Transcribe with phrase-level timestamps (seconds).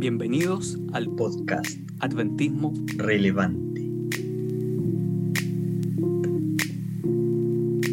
[0.00, 1.66] Bienvenidos al podcast
[2.00, 3.80] Adventismo Relevante.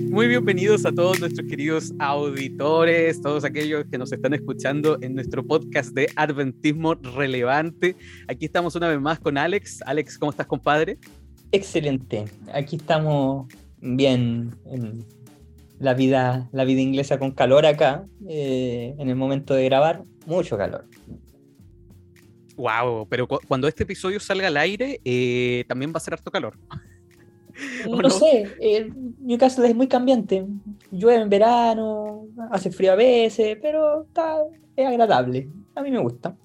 [0.10, 5.46] Muy bienvenidos a todos nuestros queridos auditores, todos aquellos que nos están escuchando en nuestro
[5.46, 7.96] podcast de Adventismo Relevante.
[8.28, 9.82] Aquí estamos una vez más con Alex.
[9.86, 10.98] Alex, ¿cómo estás, compadre?
[11.52, 12.26] Excelente.
[12.54, 13.48] Aquí estamos
[13.82, 15.06] bien en
[15.80, 18.06] la vida, la vida inglesa con calor acá.
[18.28, 20.86] Eh, en el momento de grabar, mucho calor.
[22.56, 26.58] Wow, pero cuando este episodio salga al aire, eh, también va a ser harto calor.
[27.90, 30.46] No, sé, eh, Newcastle es muy cambiante.
[30.92, 34.38] Llueve en verano, hace frío a veces, pero está,
[34.76, 35.50] es agradable.
[35.74, 36.36] A mí me gusta.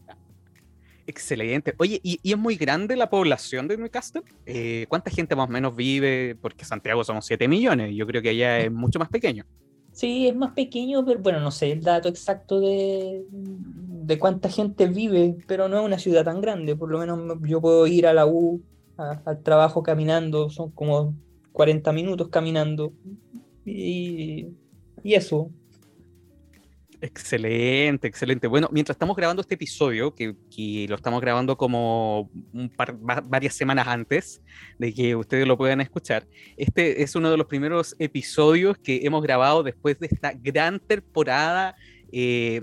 [1.13, 1.75] Excelente.
[1.77, 4.23] Oye, ¿y, es muy grande la población de Newcastle?
[4.47, 6.37] Eh, ¿Cuánta gente más o menos vive?
[6.41, 9.45] Porque Santiago somos 7 millones, yo creo que allá es mucho más pequeño.
[9.93, 14.87] Sí, es más pequeño, pero bueno, no sé el dato exacto de, de cuánta gente
[14.87, 16.77] vive, pero no es una ciudad tan grande.
[16.77, 18.63] Por lo menos yo puedo ir a la U,
[18.97, 21.15] al trabajo caminando, son como
[21.53, 22.95] 40 minutos caminando.
[23.67, 24.47] Y,
[25.03, 25.51] y eso,
[27.05, 28.47] Excelente, excelente.
[28.47, 30.37] Bueno, mientras estamos grabando este episodio, que,
[30.89, 34.41] lo estamos grabando como un par, varias semanas antes
[34.79, 39.21] de que ustedes lo puedan escuchar, este es uno de los primeros episodios que hemos
[39.21, 41.75] grabado después de esta gran temporada
[42.13, 42.63] eh,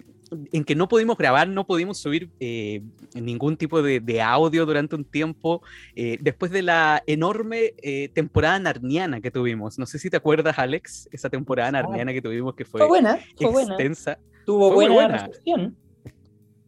[0.52, 2.82] en que no pudimos grabar, no pudimos subir eh,
[3.14, 5.62] ningún tipo de, audio durante un tiempo,
[5.96, 9.80] eh, después de la enorme eh, temporada narniana que tuvimos.
[9.80, 13.64] No sé si te acuerdas, Alex, esa temporada narniana que tuvimos que fue, buena, fue
[13.64, 14.16] extensa.
[14.16, 14.46] Buena.
[14.46, 15.30] Tuvo buena, buena.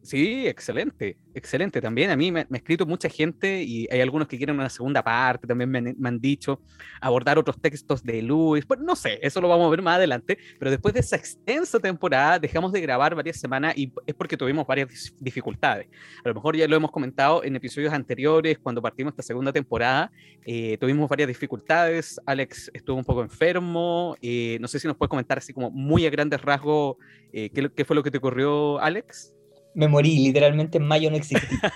[0.02, 1.80] Sí, excelente, excelente.
[1.80, 5.00] También a mí me, ha escrito mucha gente y hay algunos que quieren una segunda
[5.00, 6.60] parte, también me, han dicho
[7.00, 8.66] abordar otros textos de Luis.
[8.66, 11.78] Pues no sé, eso lo vamos a ver más adelante, pero después de esa extensa
[11.78, 15.86] temporada dejamos de grabar varias semanas y es porque tuvimos varias dificultades.
[16.24, 20.10] A lo mejor ya lo hemos comentado en episodios anteriores, cuando partimos esta segunda temporada,
[20.44, 22.20] eh, tuvimos varias dificultades.
[22.26, 26.06] Alex estuvo un poco enfermo, eh, no sé si nos puedes comentar así como muy
[26.06, 26.96] a grandes rasgos
[27.32, 29.32] eh, ¿qué, qué fue lo que te ocurrió, Alex
[29.74, 31.46] me morí, literalmente en mayo no existí.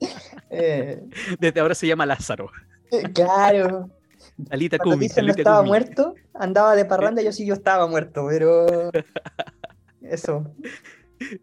[0.54, 1.02] Eh,
[1.40, 2.50] Desde ahora se llama Lázaro.
[2.90, 3.88] Eh, claro.
[4.50, 8.90] Alita Cuando no estaba muerto, andaba de parranda, yo sí yo estaba muerto, pero
[10.02, 10.54] eso.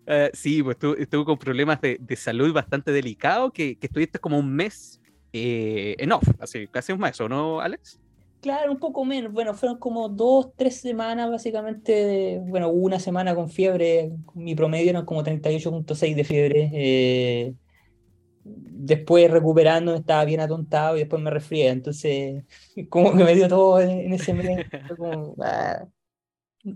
[0.05, 4.37] Uh, sí, pues estuvo, con problemas de, de, salud bastante delicados, que, que estuviste como
[4.37, 4.99] un mes
[5.33, 7.99] eh, en off, así, casi un mes, ¿o no, Alex?
[8.41, 9.33] Claro, un poco menos.
[9.33, 12.39] Bueno, fueron como dos, tres semanas básicamente.
[12.45, 14.11] bueno, una semana con fiebre.
[14.33, 16.71] Mi promedio era como 38.6 de fiebre.
[16.73, 17.53] Eh,
[18.43, 21.69] después recuperando estaba bien atontado y después me resfrié.
[21.69, 22.45] Entonces,
[22.89, 24.65] como que me dio todo en, ese mes.
[24.97, 25.85] Como, ah,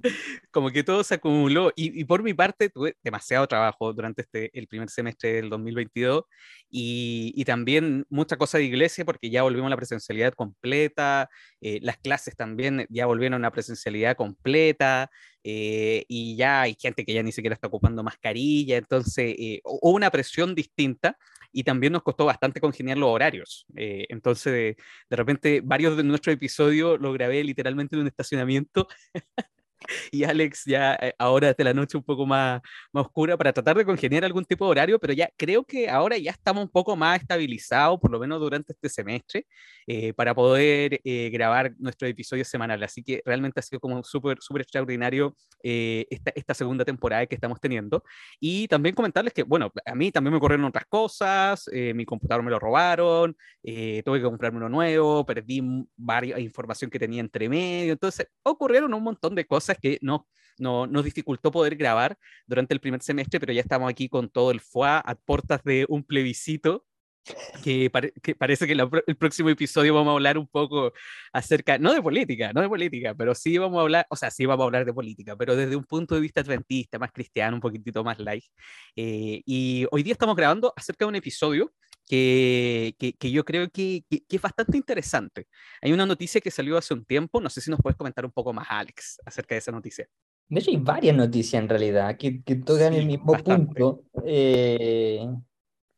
[0.51, 1.71] como que todo se acumuló.
[1.75, 6.23] Y, por mi parte, tuve demasiado trabajo durante este, el primer semestre del 2022
[6.69, 11.29] y, y también mucha cosa de iglesia porque ya volvimos a la presencialidad completa,
[11.61, 15.09] eh, las clases también ya volvieron a una presencialidad completa
[15.43, 19.95] eh, y ya hay gente que ya ni siquiera está ocupando mascarilla, entonces eh, hubo
[19.95, 21.17] una presión distinta
[21.51, 23.65] y también nos costó bastante congeniar los horarios.
[23.75, 24.77] entonces, de,
[25.09, 28.87] de, repente, varios de nuestros episodios los grabé literalmente en un estacionamiento
[30.11, 32.61] y Alex ya eh, ahora de la noche un poco más,
[32.91, 36.17] más oscura para tratar de congeniar algún tipo de horario, pero ya creo que ahora
[36.17, 39.45] ya estamos un poco más estabilizados, por lo menos durante este semestre,
[39.87, 42.81] eh, para poder eh, grabar nuestro episodio semanal.
[42.83, 45.35] Así que realmente ha sido como súper, súper extraordinario
[45.65, 48.03] esta, esta segunda temporada que estamos teniendo.
[48.39, 52.51] Y también comentarles que, bueno, a mí también me ocurrieron otras cosas, mi computador me
[52.51, 55.61] lo robaron, tuve que comprarme uno nuevo, perdí
[55.95, 60.87] varias información que tenía entre medio, entonces ocurrieron un montón de cosas que no, no,
[60.87, 62.17] nos dificultó poder grabar
[62.47, 65.85] durante el primer semestre, pero ya estamos aquí con todo el FUA a puertas de
[65.89, 66.85] un plebiscito.
[67.63, 67.89] Que,
[68.37, 70.91] parece que el próximo episodio vamos a hablar un poco
[71.31, 74.45] acerca, no de política, no de política, pero sí vamos a hablar, o sea, sí
[74.45, 77.61] vamos a hablar de política, pero desde un punto de vista adventista, más cristiano, un
[77.61, 78.43] poquitito más light.
[78.97, 81.71] Eh, y hoy día estamos grabando acerca de un episodio
[82.07, 85.47] que, que, yo creo que, que, es bastante interesante.
[85.81, 88.31] Hay una noticia que salió hace un tiempo, no sé si nos puedes comentar un
[88.31, 90.07] poco más, Alex, acerca de esa noticia.
[90.49, 94.03] De hecho, hay varias noticias en realidad que, tocan el mismo punto.
[94.25, 95.25] Eh,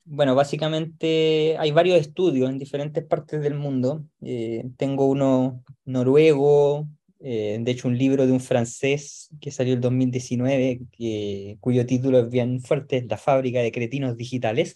[0.05, 4.05] bueno, básicamente hay varios estudios en diferentes partes del mundo.
[4.21, 6.87] Eh, tengo uno noruego,
[7.19, 12.19] eh, de hecho un libro de un francés que salió en 2019, que, cuyo título
[12.19, 14.75] es bien fuerte, La fábrica de cretinos digitales.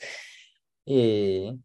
[0.91, 1.55] Eh,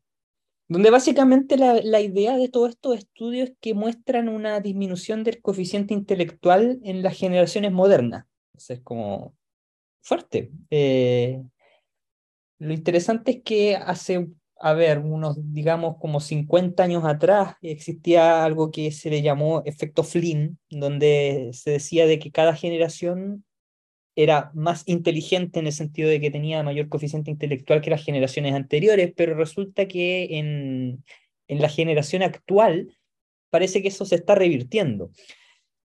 [0.69, 5.41] donde básicamente la, la, idea de todos estos estudios es que muestran una disminución del
[5.41, 8.27] coeficiente intelectual en las generaciones modernas.
[8.69, 9.35] es como
[10.03, 10.51] fuerte.
[10.71, 11.43] Eh,
[12.59, 14.29] lo interesante es que hace,
[14.61, 20.05] a ver, unos, digamos, como 50 años atrás existía algo que se le llamó efecto
[20.05, 23.45] Flynn, donde se decía de que cada generación
[24.17, 28.55] era más inteligente en el sentido de que tenía mayor coeficiente intelectual que las generaciones
[28.55, 31.05] anteriores, pero resulta que en,
[31.49, 32.97] en la generación actual
[33.51, 35.11] parece que eso se está revirtiendo.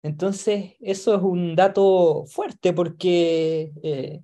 [0.02, 4.22] Entonces, eso es un dato fuerte porque eh,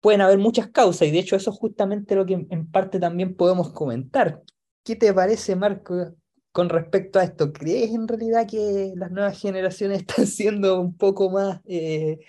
[0.00, 3.34] pueden haber muchas causas y de hecho eso es justamente lo que en parte también
[3.36, 4.42] podemos comentar.
[4.84, 6.14] ¿Qué te parece, Marco,
[6.56, 11.28] con respecto a esto, ¿crees en realidad que las nuevas generaciones están siendo un poco
[11.28, 12.20] más eh,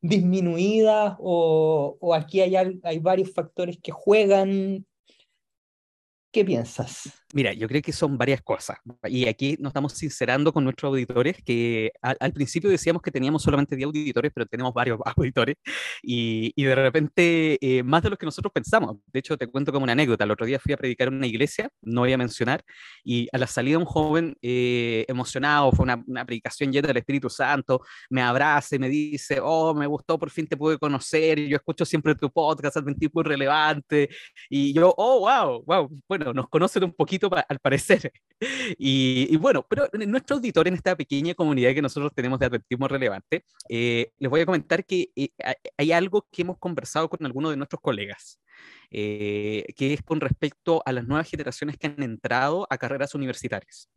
[0.00, 4.86] disminuidas o, o, aquí hay, hay varios factores que juegan?
[6.34, 7.12] ¿Qué piensas?
[7.32, 8.78] Mira, yo creo que son varias cosas.
[9.04, 13.76] Y aquí nos estamos sincerando con nuestros auditores, que al, principio decíamos que teníamos solamente
[13.76, 15.54] 10 auditores, pero tenemos varios auditores.
[16.02, 18.96] Y, y de repente, eh, más de los que nosotros pensamos.
[19.12, 20.24] De hecho, te cuento como una anécdota.
[20.24, 22.64] El otro día fui a predicar en una iglesia, no voy a mencionar,
[23.04, 27.30] y a la salida un joven eh, emocionado, fue una, una, predicación llena del Espíritu
[27.30, 31.56] Santo, me abraza y me dice, oh, me gustó, por fin te pude conocer, yo
[31.56, 34.08] escucho siempre tu podcast, tipo irrelevante.
[34.48, 38.12] Y yo, oh, wow, wow, bueno, nos conocen un poquito al parecer.
[38.78, 43.44] Y, bueno, pero nuestro auditor en esta pequeña comunidad que nosotros tenemos de atletismo relevante,
[43.68, 45.30] eh, les voy a comentar que eh,
[45.78, 48.40] hay algo que hemos conversado con algunos de nuestros colegas.
[48.90, 53.88] Eh, que es con respecto a las nuevas generaciones que han entrado a carreras universitarias.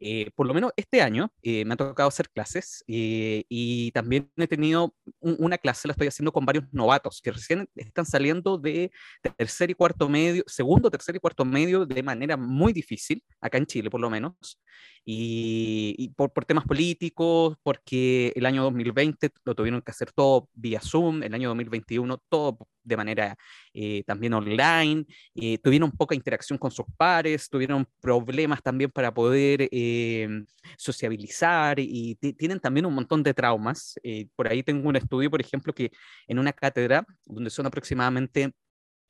[0.00, 4.30] Eh, por lo menos este año eh, me ha tocado hacer clases eh, y también
[4.36, 8.92] he tenido una clase, la estoy haciendo con varios novatos que recién están saliendo de
[9.36, 13.66] tercer y cuarto medio, segundo, tercer y cuarto medio de manera muy difícil, acá en
[13.66, 14.60] Chile por lo menos,
[15.04, 20.80] y, por, por, temas políticos, porque el año 2020 lo tuvieron que hacer todo vía
[20.80, 23.36] Zoom, el año 2021 todo de manera
[23.72, 25.04] eh, también online,
[25.34, 30.28] eh, tuvieron poca interacción con sus pares, tuvieron problemas también para poder eh,
[30.76, 33.94] sociabilizar y tienen también un montón de traumas.
[34.34, 35.90] por ahí tengo un estudio, por ejemplo, que
[36.26, 38.52] en una cátedra, donde son aproximadamente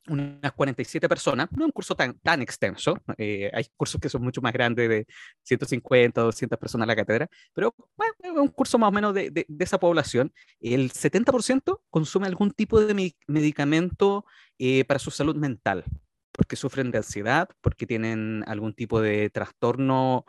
[0.07, 4.23] unas 47 personas, no es un curso tan, tan extenso, eh, hay cursos que son
[4.23, 5.07] mucho más grandes de
[5.43, 9.45] 150, 200 personas la cátedra, pero bueno, es un curso más o menos de, de,
[9.59, 10.33] esa población.
[10.59, 14.25] El 70% consume algún tipo de medicamento
[14.57, 15.83] eh, para su salud mental,
[16.31, 20.25] porque sufren de ansiedad, porque tienen algún tipo de trastorno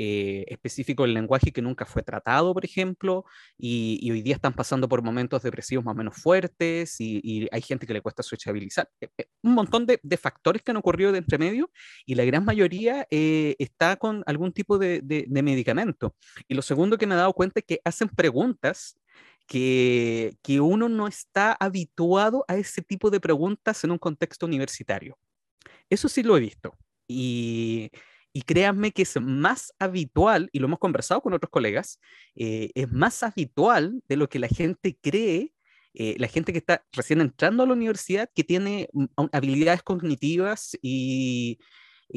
[0.00, 3.24] eh, específico del lenguaje que nunca fue tratado, por ejemplo,
[3.58, 7.84] y, hoy día están pasando por momentos depresivos más o menos fuertes y, hay gente
[7.84, 8.88] que le cuesta sociabilizar.
[9.00, 11.68] Eh, eh, un montón de, factores que han ocurrido de entre medio
[12.06, 16.14] y la gran mayoría está con algún tipo de, de medicamento.
[16.46, 18.96] Y lo segundo que me he dado cuenta es que hacen preguntas
[19.48, 25.18] que, que, uno no está habituado a ese tipo de preguntas en un contexto universitario.
[25.90, 26.76] Eso sí lo he visto.
[27.08, 27.90] Y,
[28.38, 31.98] y créanme que es más habitual, y lo hemos conversado con otros colegas,
[32.36, 35.52] eh, es más habitual de lo que la gente cree,
[35.92, 40.78] eh, la gente que está recién entrando a la universidad, que tiene mm, habilidades cognitivas
[40.80, 41.58] y,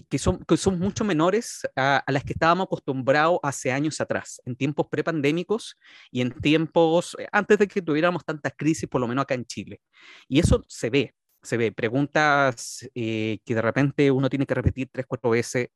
[0.09, 4.39] que son, que son mucho menores a, a, las que estábamos acostumbrados hace años atrás,
[4.45, 5.75] en tiempos prepandémicos
[6.11, 9.45] y en tiempos eh, antes de que tuviéramos tantas crisis, por lo menos acá en
[9.45, 9.81] Chile.
[10.27, 11.71] Y eso se ve, se ve.
[11.71, 15.69] Preguntas que de repente uno tiene que repetir tres, cuatro veces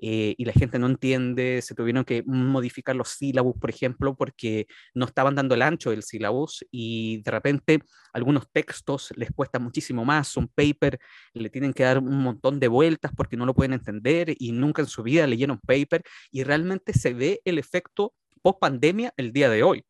[0.00, 4.66] eh, y la gente no entiende, se tuvieron que modificar los sílabos, por ejemplo, porque
[4.94, 7.80] no estaban dando el ancho del sílabus y de repente
[8.12, 10.98] algunos textos les cuesta muchísimo más, un paper
[11.34, 14.82] le tienen que dar un montón de vueltas porque no lo pueden entender y nunca
[14.82, 19.50] en su vida leyeron paper y realmente se ve el efecto post pandemia el día
[19.50, 19.84] de hoy.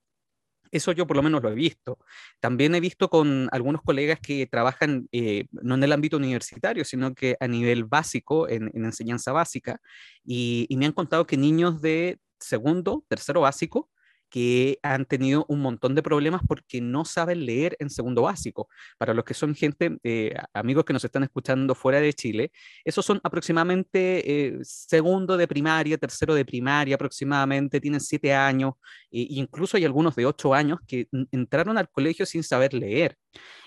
[0.70, 1.98] Eso yo por lo menos lo he visto.
[2.40, 7.14] También he visto con algunos colegas que trabajan eh, no en el ámbito universitario, sino
[7.14, 9.80] que a nivel básico, en, enseñanza básica,
[10.24, 13.90] y, me han contado que niños de segundo, tercero básico,
[14.30, 18.68] que han tenido un montón de problemas porque no saben leer en segundo básico.
[18.96, 22.52] Para los que son gente, eh, amigos que nos están escuchando fuera de Chile,
[22.84, 28.74] esos son aproximadamente eh, segundo de primaria, tercero de primaria aproximadamente, tienen siete años,
[29.10, 33.16] e incluso hay algunos de ocho años que entraron al colegio sin saber leer.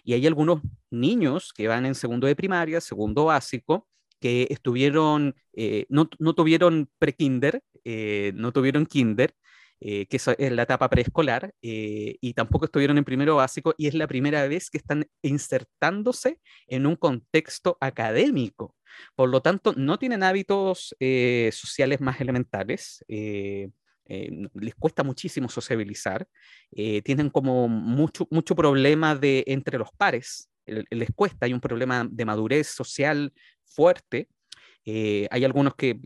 [0.04, 3.88] Y hay algunos niños que van en segundo de primaria, segundo básico,
[4.20, 7.62] que estuvieron, eh, no, no, tuvieron pre-kinder,
[8.34, 9.36] no tuvieron kinder,
[9.84, 14.48] que es la etapa preescolar, y tampoco estuvieron en primero básico, y es la primera
[14.48, 18.76] vez que están insertándose en un contexto académico.
[19.16, 20.96] Por lo tanto, no tienen hábitos
[21.52, 23.04] sociales más elementales.
[24.08, 26.28] les cuesta muchísimo sociabilizar,
[26.72, 32.26] tienen como mucho, mucho problema de entre los pares, les cuesta, hay un problema de
[32.26, 33.34] madurez social
[33.66, 34.30] fuerte.
[34.86, 36.00] Eh, hay algunos que,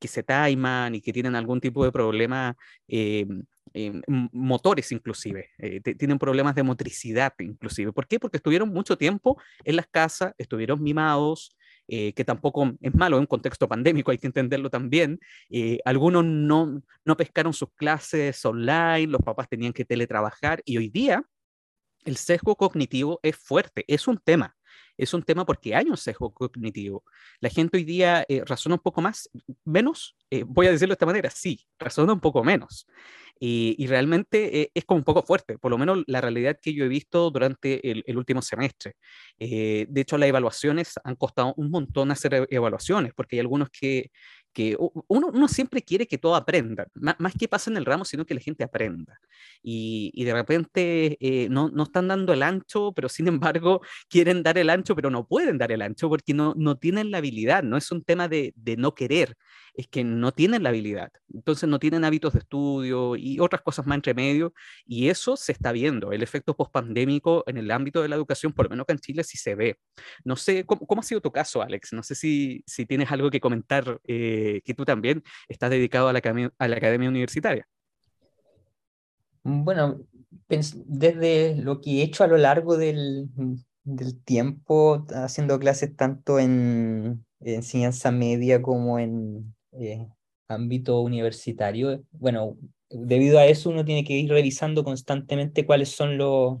[0.00, 2.56] se taiman y que tienen algún tipo de problema
[2.88, 3.26] eh,
[4.32, 7.92] motores inclusive, eh, tienen problemas de motricidad inclusive.
[7.92, 8.18] ¿Por qué?
[8.18, 11.56] Porque estuvieron mucho tiempo en las casas, estuvieron mimados,
[11.88, 15.18] que tampoco es malo en un contexto pandémico, hay que entenderlo también.
[15.84, 21.24] algunos no, no pescaron sus clases online, los papás tenían que teletrabajar y hoy día
[22.04, 24.56] el sesgo cognitivo es fuerte, es un tema.
[25.00, 27.04] Es un tema porque hay un sesgo cognitivo.
[27.40, 29.30] La gente hoy día eh, razona un poco más,
[29.64, 32.86] menos, eh, voy a decirlo de esta manera, sí, razona un poco menos.
[33.42, 36.84] Y, realmente eh, es como un poco fuerte, por lo menos la realidad que yo
[36.84, 38.96] he visto durante el, último semestre.
[39.38, 44.10] de hecho, las evaluaciones han costado un montón hacer e, evaluaciones, porque hay algunos que,
[44.52, 44.76] que
[45.08, 48.40] uno, siempre quiere que todo aprenda, más, que pase en el ramo, sino que la
[48.40, 49.18] gente aprenda.
[49.62, 54.58] Y, de repente eh, no, no, están dando el ancho, pero sin embargo quieren dar
[54.58, 57.76] el ancho, pero no pueden dar el ancho porque no, no tienen la habilidad, no
[57.76, 59.36] es un tema de, de no querer,
[59.74, 61.10] es que no tienen la habilidad.
[61.32, 64.52] Entonces no tienen hábitos de estudio y otras cosas más entre medio,
[64.86, 66.12] y eso se está viendo.
[66.12, 69.24] El efecto pospandémico en el ámbito de la educación, por lo menos acá en Chile,
[69.24, 69.78] sí se ve.
[70.24, 71.92] No sé, ¿cómo, cómo ha sido tu caso, Alex?
[71.92, 74.00] No sé si, si tienes algo que comentar.
[74.06, 76.20] Eh, que tú también estás dedicado a la,
[76.58, 77.66] a la academia universitaria.
[79.42, 80.00] Bueno,
[80.48, 83.28] desde lo que he hecho a lo largo del,
[83.84, 90.06] del tiempo, haciendo clases tanto en, enseñanza media como en eh,
[90.48, 92.56] ámbito universitario, bueno,
[92.90, 96.58] debido a eso uno tiene que ir revisando constantemente cuáles son los,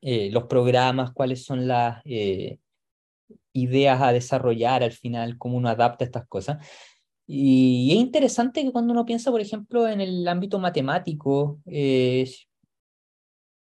[0.00, 2.58] eh, los programas, cuáles son las eh,
[3.52, 6.66] ideas a desarrollar al final, cómo uno adapta estas cosas.
[7.30, 12.26] Y es interesante que cuando uno piensa, por ejemplo, en el ámbito matemático, eh,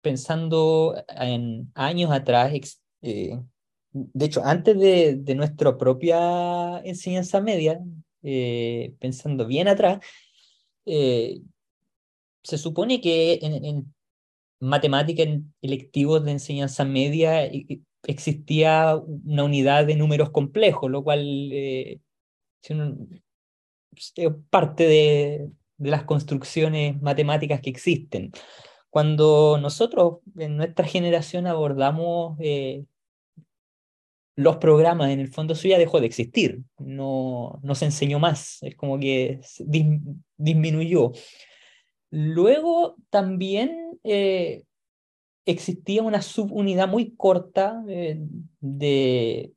[0.01, 2.53] pensando en años atrás,
[3.01, 3.39] eh,
[3.91, 7.79] de hecho, antes de, de, nuestra propia enseñanza media,
[8.21, 9.99] eh, pensando bien atrás,
[10.85, 13.95] se supone que en, en
[14.59, 17.49] matemática, en electivos de enseñanza media,
[18.03, 21.51] existía una unidad de números complejos, lo cual,
[24.15, 28.31] eh, parte de, las construcciones matemáticas que existen.
[28.89, 32.85] Cuando nosotros en nuestra generación abordamos eh,
[34.35, 38.57] los programas, en el fondo eso ya dejó de existir, no, no se enseñó más,
[38.63, 39.39] es como que
[40.37, 41.11] disminuyó.
[42.09, 44.63] Luego también eh,
[45.45, 47.83] existía una subunidad muy corta
[48.59, 49.51] de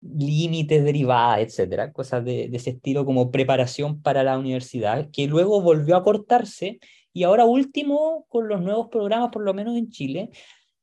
[0.00, 5.96] límites, derivadas, etcétera, cosas de, ese estilo como preparación para la universidad, que luego volvió
[5.96, 6.78] a cortarse
[7.12, 10.30] y ahora último, con los nuevos programas, por lo menos en Chile,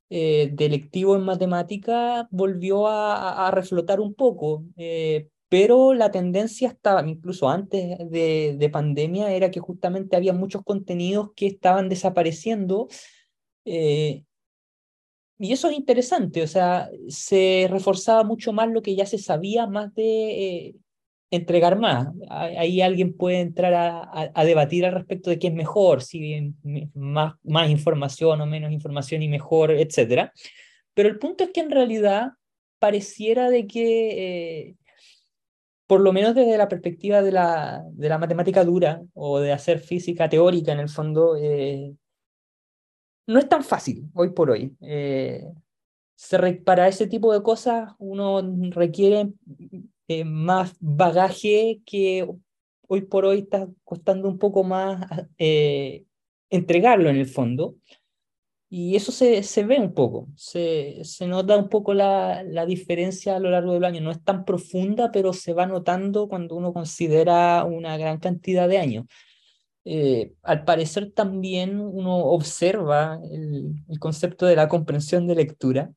[0.10, 7.08] eh, de lectivo en matemática, volvió a, reflotar un poco, eh, pero la tendencia estaba,
[7.08, 12.88] incluso antes de, de, pandemia, era que justamente había muchos contenidos que estaban desapareciendo.
[13.64, 14.25] Eh,
[15.38, 19.68] y eso es interesante, o sea, se reforzaba mucho más lo que ya se sabía,
[19.68, 20.76] más de eh,
[21.30, 22.08] entregar más.
[22.30, 26.54] Ahí alguien puede entrar a, a, debatir al respecto de qué es mejor, si
[26.94, 30.32] más, más información o menos información y mejor, etc.
[30.94, 32.32] Pero el punto es que en realidad
[32.80, 34.76] pareciera de que, eh,
[35.88, 39.80] por lo menos desde la perspectiva de la, de la matemática dura o de hacer
[39.80, 41.94] física teórica en el fondo, eh,
[43.28, 44.76] no es tan fácil hoy por hoy.
[44.82, 45.44] Eh,
[46.64, 48.42] para ese tipo de cosas uno
[48.72, 49.34] requiere
[50.08, 52.28] eh, más bagaje que
[52.88, 55.06] hoy por hoy está costando un poco más
[55.38, 56.06] eh,
[56.50, 57.76] entregarlo en el fondo.
[58.68, 63.36] Y eso se, se ve un poco, se, se nota un poco la, la, diferencia
[63.36, 64.02] a lo largo del año.
[64.02, 68.80] No es tan profunda, pero se va notando cuando uno considera una gran cantidad de
[68.80, 69.06] años.
[69.88, 75.94] Eh, al parecer también uno observa el, concepto de la comprensión de lectura,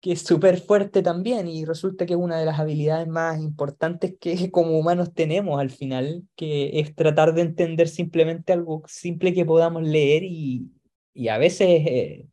[0.00, 4.14] que es súper fuerte también y resulta que es una de las habilidades más importantes
[4.20, 9.44] que como humanos tenemos al final, que es tratar de entender simplemente algo simple que
[9.44, 10.70] podamos leer y,
[11.12, 12.26] y a veces eh,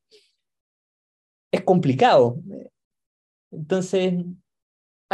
[1.52, 2.38] es complicado.
[3.52, 4.14] Entonces,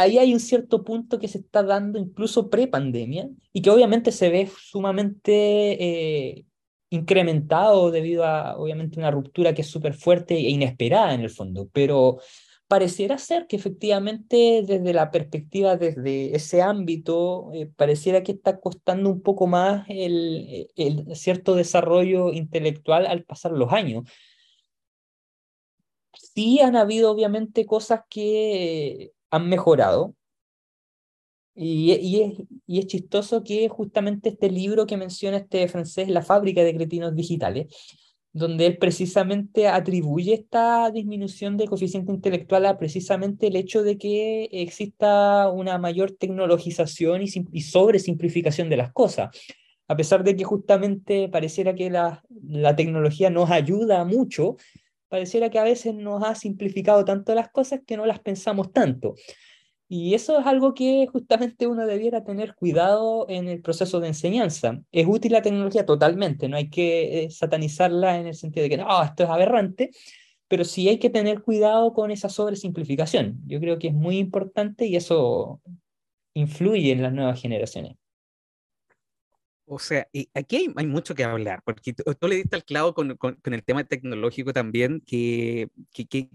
[0.00, 4.30] ahí hay un cierto punto que se está dando incluso pre-pandemia y que obviamente se
[4.30, 6.46] ve sumamente eh,
[6.88, 11.68] incrementado debido a, obviamente, una ruptura que es súper fuerte e inesperada en el fondo,
[11.72, 12.18] pero
[12.66, 19.10] pareciera ser que efectivamente desde la perspectiva, desde ese ámbito, eh, pareciera que está costando
[19.10, 24.04] un poco más el, el, cierto desarrollo intelectual al pasar los años.
[26.14, 30.14] Sí han habido obviamente cosas que han mejorado,
[31.54, 32.32] y, y, es,
[32.66, 37.14] y, es, chistoso que justamente este libro que menciona este francés, La fábrica de cretinos
[37.14, 37.66] digitales,
[38.32, 44.48] donde él precisamente atribuye esta disminución de coeficiente intelectual a precisamente el hecho de que
[44.52, 49.30] exista una mayor tecnologización y, y sobresimplificación de las cosas.
[49.88, 54.56] A pesar de que justamente pareciera que la, la tecnología nos ayuda mucho,
[55.10, 59.14] pareciera que a veces nos ha simplificado tanto las cosas que no las pensamos tanto.
[59.88, 64.80] Y eso es algo que justamente uno debiera tener cuidado en el proceso de enseñanza.
[64.92, 68.76] Es útil la tecnología totalmente, no hay que eh, satanizarla en el sentido de que
[68.76, 69.90] no, esto es aberrante,
[70.46, 73.40] pero sí hay que tener cuidado con esa sobresimplificación.
[73.46, 75.60] Yo creo que es muy importante y eso
[76.34, 77.99] influye en las nuevas generaciones.
[79.72, 83.62] O sea, aquí hay, mucho que hablar, porque tú, le diste al clavo con, el
[83.64, 85.68] tema tecnológico también, que,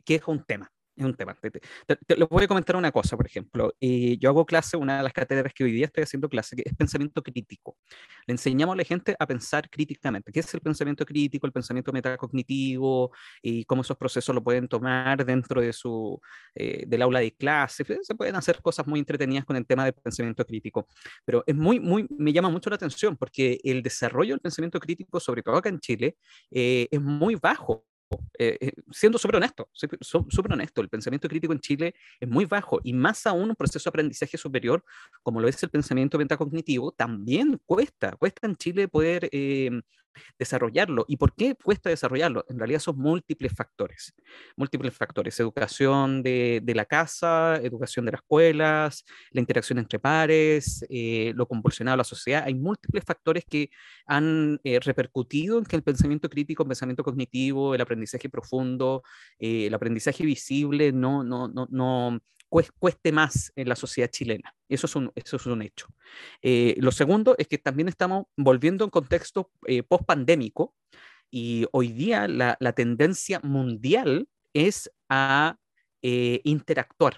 [0.08, 1.36] es un tema es un tema.
[1.36, 3.74] Te, te, les voy a comentar una cosa, por ejemplo.
[3.82, 6.64] Eh, yo hago clase, una de las cátedras que hoy día estoy haciendo clase, que
[6.66, 7.78] es pensamiento crítico.
[8.26, 10.32] Le enseñamos a la gente a pensar críticamente.
[10.32, 13.12] ¿Qué es el pensamiento crítico, el pensamiento metacognitivo
[13.42, 16.20] y cómo esos procesos lo pueden tomar dentro de su,
[16.56, 17.84] eh, del aula de clase?
[18.02, 20.88] Se pueden hacer cosas muy entretenidas con el tema del pensamiento crítico.
[21.26, 25.20] Pero es muy, muy, me llama mucho la atención porque el desarrollo del pensamiento crítico,
[25.20, 26.18] sobre todo acá en Chile,
[26.52, 27.86] eh, es muy bajo
[28.38, 32.80] eh, eh, siendo súper honesto, súper honesto, el pensamiento crítico en Chile es muy bajo
[32.84, 34.84] y más aún un proceso de aprendizaje superior,
[35.24, 39.72] como lo es el pensamiento metacognitivo, también cuesta, cuesta en Chile poder eh,
[40.38, 41.06] desarrollarlo.
[41.08, 42.46] ¿Y por qué cuesta desarrollarlo?
[42.50, 44.14] En realidad son múltiples factores.
[44.56, 45.40] Múltiples factores.
[45.40, 51.48] Educación de, de la casa, educación de las escuelas, la interacción entre pares, eh, lo
[51.48, 52.44] convulsionado a la sociedad.
[52.46, 53.70] Hay múltiples factores que
[54.06, 59.04] han eh, repercutido en que el pensamiento crítico, el pensamiento cognitivo, el aprendizaje profundo,
[59.40, 62.20] eh, el aprendizaje visible no, no, no, no
[62.80, 64.56] cueste más en la sociedad chilena.
[64.70, 65.88] Eso es un, eso es un hecho.
[66.42, 70.76] Eh, lo segundo es que también estamos volviendo un contexto eh, post-pandémico
[71.32, 75.58] y hoy día la, la, tendencia mundial es a
[76.02, 77.18] eh, interactuar.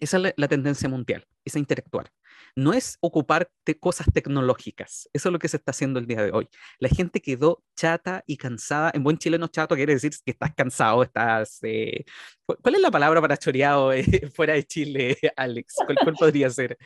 [0.00, 2.10] Esa es la, tendencia mundial, es a interactuar
[2.56, 5.08] no es ocupar cosas tecnológicas.
[5.12, 6.48] Eso es lo que se está haciendo el día de hoy.
[6.78, 8.90] La gente quedó chata y cansada.
[8.94, 11.58] En buen chileno, chato quiere decir que estás cansado, estás...
[11.62, 12.04] Eh,
[12.46, 15.74] ¿Cuál es la palabra para choreado eh, fuera de Chile, Alex?
[15.84, 16.78] ¿Cuál, podría ser?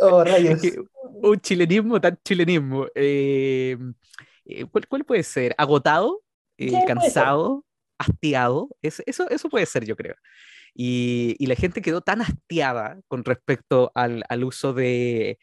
[0.00, 0.60] Oh, rayos.
[1.22, 2.86] Un chilenismo tan chilenismo.
[2.94, 3.76] Eh,
[4.88, 5.54] ¿cuál, puede ser?
[5.58, 6.22] ¿Agotado?
[6.86, 7.64] ¿Cansado?
[7.98, 8.68] ¿Hastiado?
[8.82, 10.14] Eso, eso, eso puede ser, yo creo.
[10.80, 15.36] Y, la gente quedó tan hastiada con respecto al, uso de,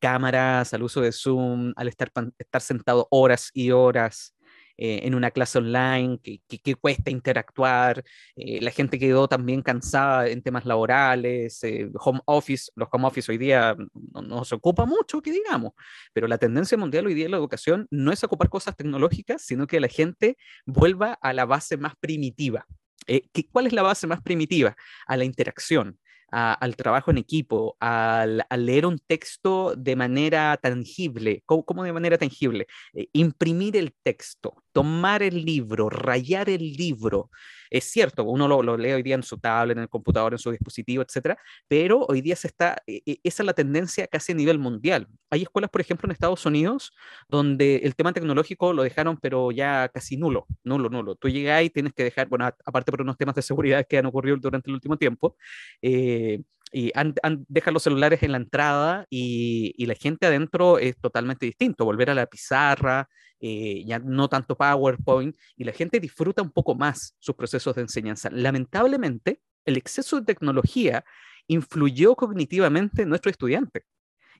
[0.00, 2.12] cámaras, al uso de Zoom, al estar,
[2.60, 4.36] sentado horas y horas
[4.76, 8.04] eh, en una clase online, que, cuesta interactuar.
[8.36, 13.32] Eh, la gente quedó también cansada en temas laborales, eh, home office, los home office
[13.32, 13.76] hoy día
[14.14, 15.72] no, no, se ocupa mucho, que digamos,
[16.12, 19.66] pero la tendencia mundial hoy día en la educación no es ocupar cosas tecnológicas, sino
[19.66, 22.64] que la gente vuelva a la base más primitiva.
[23.08, 24.76] Eh, ¿Cuál es la base más primitiva?
[25.06, 25.98] A la interacción,
[26.30, 31.42] al trabajo en equipo, al, leer un texto de manera tangible.
[31.46, 32.66] ¿Cómo, de manera tangible?
[32.92, 37.30] Eh, imprimir el texto, tomar el libro, rayar el libro.
[37.68, 40.52] Es cierto, uno lo, lee hoy día en su tablet, en el computador, en su
[40.52, 41.36] dispositivo, etcétera,
[41.66, 45.08] pero hoy día se está, e, e, esa es la tendencia casi a nivel mundial.
[45.30, 46.92] Hay escuelas, por ejemplo, en Estados Unidos,
[47.28, 51.16] donde el tema tecnológico lo dejaron, pero ya casi nulo, nulo, nulo.
[51.16, 54.06] Tú llegas y tienes que dejar, bueno, aparte por unos temas de seguridad que han
[54.06, 55.36] ocurrido durante el último tiempo,
[55.82, 56.40] eh,
[56.72, 57.14] y han,
[57.48, 62.14] dejan los celulares en la entrada y, la gente adentro es totalmente distinto, volver a
[62.14, 63.08] la pizarra,
[63.40, 67.82] eh, ya no tanto PowerPoint, y la gente disfruta un poco más sus procesos de
[67.82, 68.28] enseñanza.
[68.30, 71.04] Lamentablemente, el exceso de tecnología
[71.46, 73.84] influyó cognitivamente en nuestros estudiantes.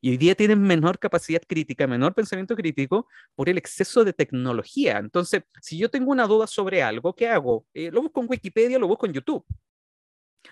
[0.00, 4.98] Y hoy día tienen menor capacidad crítica, menor pensamiento crítico por el exceso de tecnología.
[4.98, 7.66] Entonces, si yo tengo una duda sobre algo, ¿qué hago?
[7.74, 9.44] Eh, lo busco en Wikipedia, lo busco en YouTube.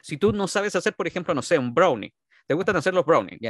[0.07, 2.15] Si tú no sabes hacer, por ejemplo, no sé, un brownie,
[2.47, 3.41] te gustan hacer los brownies,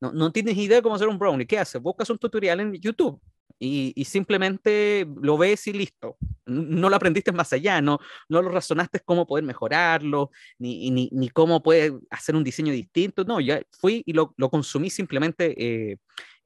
[0.00, 1.82] No, no tienes idea de cómo hacer un brownie, ¿qué haces?
[1.82, 3.20] Buscas un tutorial en YouTube
[3.58, 6.16] y, simplemente lo ves y listo.
[6.46, 7.98] no lo aprendiste más allá, no,
[8.28, 13.24] no lo razonaste cómo poder mejorarlo, ni, ni, ni cómo puede hacer un diseño distinto,
[13.24, 15.54] no, ya fui y lo, lo consumí simplemente.
[15.56, 15.96] Eh,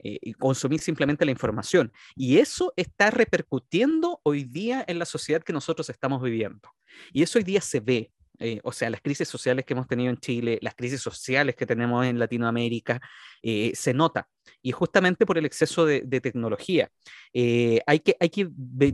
[0.01, 1.93] eh, y consumir simplemente la información.
[2.15, 6.73] Y eso está repercutiendo hoy día en la sociedad que nosotros estamos viviendo.
[7.13, 8.13] Y eso hoy día se ve.
[8.39, 11.67] Eh, o sea, las crisis sociales que hemos tenido en Chile, las crisis sociales que
[11.67, 13.01] tenemos en Latinoamérica,
[13.43, 14.29] eh, se nota.
[14.63, 16.89] Y justamente por el exceso de, tecnología.
[17.35, 18.49] hay que, hay que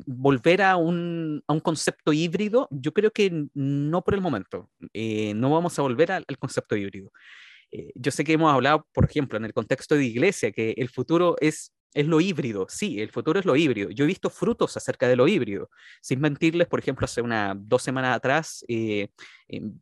[0.06, 2.68] volver a un, a un, concepto híbrido.
[2.70, 4.70] Yo creo que no por el momento.
[4.92, 7.10] no vamos a volver al concepto híbrido.
[7.74, 10.88] Eh, yo sé que hemos hablado, por ejemplo, en el contexto de iglesia, que el
[10.88, 12.66] futuro es, es lo híbrido.
[12.68, 13.90] Sí, el futuro es lo híbrido.
[13.90, 15.70] Yo he visto frutos acerca de lo híbrido.
[16.02, 19.08] Sin mentirles, por ejemplo, hace unas dos semanas atrás eh,
[19.48, 19.78] em,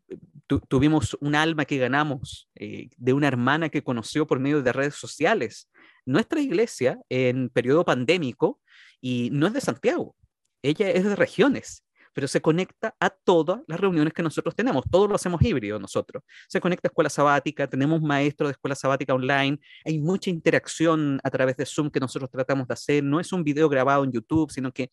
[0.69, 4.95] tuvimos un alma que ganamos eh, de una hermana que conoció por medio de redes
[4.95, 5.71] sociales.
[6.05, 8.61] Nuestra iglesia en periodo pandémico
[9.01, 10.15] y no es de Santiago,
[10.63, 14.85] ella es de regiones pero se conecta a todas las reuniones que nosotros tenemos.
[14.91, 16.23] Todos lo hacemos híbrido nosotros.
[16.49, 21.31] Se conecta a escuela sabática, tenemos maestros de escuela sabática online, hay mucha interacción a
[21.31, 23.05] través de Zoom que nosotros tratamos de hacer.
[23.05, 24.91] No es un video grabado en YouTube, sino que eh,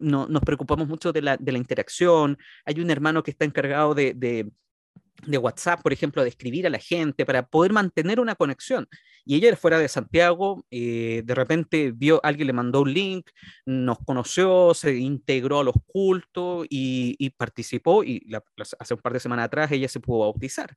[0.00, 2.38] no, nos preocupamos mucho de la, de la interacción.
[2.64, 4.50] Hay un hermano que está encargado de, de
[5.26, 8.88] de WhatsApp, por ejemplo, de escribir a la gente para poder mantener una conexión.
[9.24, 13.30] Y ella fuera de Santiago, eh, de repente vio, alguien le mandó un link,
[13.64, 18.26] nos conoció, se integró a los cultos y, participó y
[18.78, 20.76] hace un par de semanas atrás ella se pudo bautizar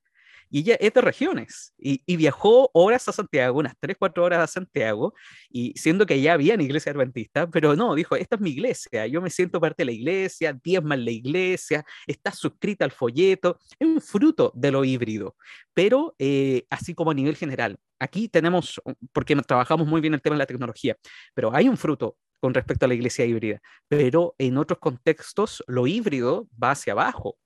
[0.49, 4.47] y ella es de regiones y, viajó horas a Santiago, unas 3, 4 horas a
[4.47, 5.13] Santiago,
[5.49, 9.07] y siendo que ya había en iglesia adventista, pero no, dijo, esta es mi iglesia,
[9.07, 13.59] yo me siento parte de la iglesia, diezma en la iglesia, está suscrita al folleto,
[13.79, 15.35] es un fruto de lo híbrido,
[15.73, 17.77] pero eh, así como a nivel general.
[17.99, 18.81] Aquí tenemos,
[19.13, 20.97] porque trabajamos muy bien el tema de la tecnología,
[21.33, 25.87] pero hay un fruto con respecto a la iglesia híbrida, pero en otros contextos lo
[25.87, 27.37] híbrido va hacia abajo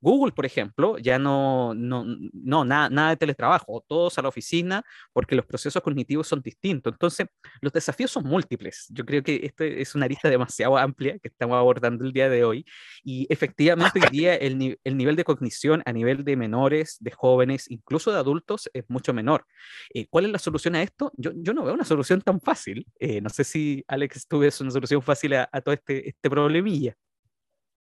[0.00, 4.84] Google, por ejemplo, ya no, no, no nada, nada de teletrabajo, todos a la oficina
[5.12, 6.92] porque los procesos cognitivos son distintos.
[6.92, 7.26] Entonces,
[7.60, 8.86] los desafíos son múltiples.
[8.90, 12.44] Yo creo que esta es una lista demasiado amplia que estamos abordando el día de
[12.44, 12.64] hoy
[13.02, 17.70] y efectivamente hoy día el, el nivel de cognición a nivel de menores, de jóvenes,
[17.70, 19.46] incluso de adultos es mucho menor.
[19.94, 21.12] Eh, ¿Cuál es la solución a esto?
[21.16, 22.86] Yo, yo no veo una solución tan fácil.
[22.98, 26.30] Eh, no sé si, Alex, tú ves una solución fácil a, a todo este, este
[26.30, 26.96] problemilla.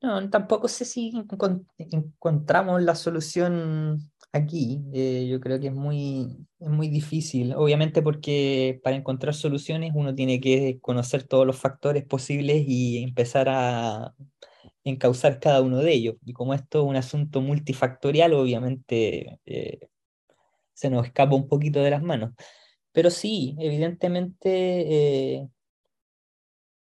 [0.03, 1.13] No, tampoco sé si
[1.79, 3.99] encontramos la solución
[4.33, 4.83] aquí.
[4.93, 10.15] Eh, yo creo que es muy, es muy difícil, obviamente porque para encontrar soluciones uno
[10.15, 14.15] tiene que conocer todos los factores posibles y empezar a
[14.85, 16.17] encauzar cada uno de ellos.
[16.25, 19.81] Y como esto es un asunto multifactorial, obviamente eh,
[20.75, 22.33] se nos escapa un poquito de las manos.
[22.93, 25.49] Pero sí, evidentemente eh,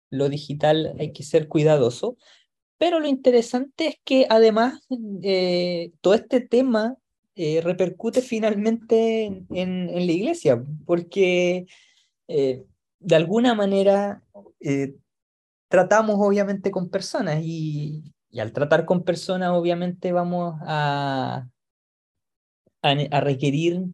[0.09, 2.17] lo digital hay que ser cuidadoso.
[2.77, 4.81] Pero lo interesante es que además
[5.23, 6.97] eh, todo este tema
[7.35, 11.65] eh, repercute finalmente en, la iglesia, porque
[12.27, 12.63] eh,
[12.99, 14.23] de alguna manera
[15.69, 18.03] tratamos obviamente con personas y,
[18.37, 21.47] al tratar con personas obviamente vamos a,
[22.81, 23.85] a, a requerir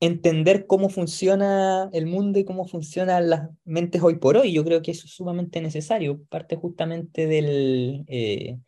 [0.00, 4.52] entender cómo funciona el mundo y cómo funcionan las mentes hoy por hoy.
[4.52, 6.22] Yo creo que eso es sumamente necesario.
[6.28, 8.58] Parte justamente del, eh,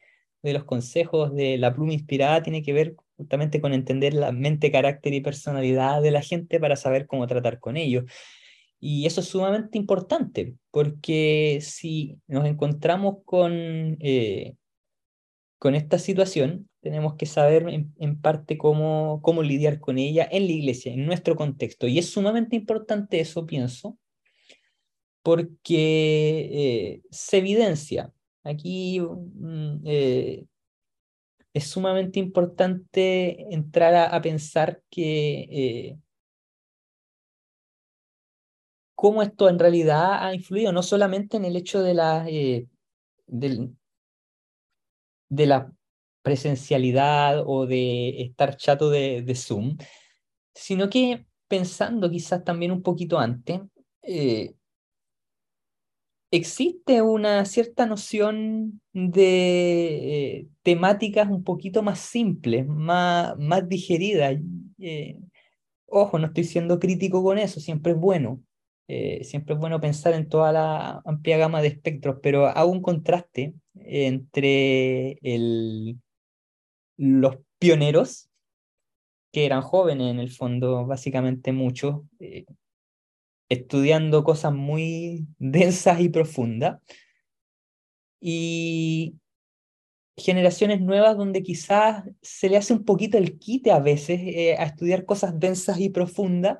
[0.43, 4.73] de los consejos de la pluma inspirada tiene que ver justamente con entender la mente,
[4.73, 8.05] carácter y personalidad de la gente para saber cómo tratar con ellos.
[8.81, 13.53] Y eso es sumamente importante, porque si nos encontramos con,
[14.01, 14.55] eh,
[15.59, 20.53] con esta situación, tenemos que saber en, parte cómo, cómo lidiar con ella en la
[20.53, 21.87] iglesia, en nuestro contexto.
[21.87, 23.99] Y es sumamente importante eso, pienso,
[25.23, 28.12] porque eh, se evidencia.
[28.45, 30.47] Aquí mm, eh,
[31.53, 35.99] es sumamente importante entrar a, pensar que eh,
[38.95, 42.25] cómo esto en realidad ha influido no solamente en el hecho de la,
[45.29, 45.73] de la
[46.22, 49.76] presencialidad o de estar chato de, Zoom,
[50.54, 53.61] sino que pensando quizás también un poquito antes,
[54.02, 54.54] eh,
[56.30, 64.37] existe una cierta noción de eh, temáticas un poquito más simples, más, más digeridas.
[64.78, 65.18] Eh,
[65.87, 68.42] ojo, no estoy siendo crítico con eso, siempre es bueno.
[69.22, 73.54] siempre es bueno pensar en toda la amplia gama de espectros, pero hago un contraste
[73.74, 76.00] entre el,
[77.01, 78.29] los pioneros,
[79.33, 82.45] que eran jóvenes en el fondo, básicamente muchos, eh,
[83.49, 86.79] estudiando cosas muy densas y profundas,
[88.21, 89.15] y
[90.15, 94.65] generaciones nuevas donde quizás se le hace un poquito el quite a veces eh, a
[94.65, 96.59] estudiar cosas densas y profundas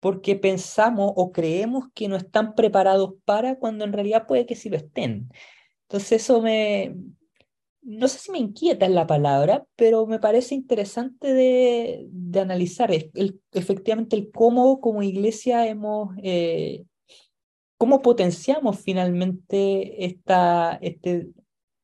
[0.00, 4.70] porque pensamos o creemos que no están preparados para cuando en realidad puede que sí
[4.70, 5.30] lo estén.
[5.82, 6.96] Entonces eso me,
[7.82, 12.90] no sé si me inquieta en la palabra, pero me parece interesante de, de analizar
[13.52, 16.84] efectivamente el cómo como iglesia hemos, eh,
[17.76, 21.28] cómo potenciamos finalmente esta, este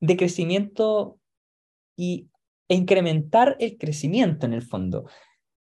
[0.00, 1.18] decrecimiento
[1.96, 2.28] y,
[2.68, 5.08] e incrementar el crecimiento en el fondo.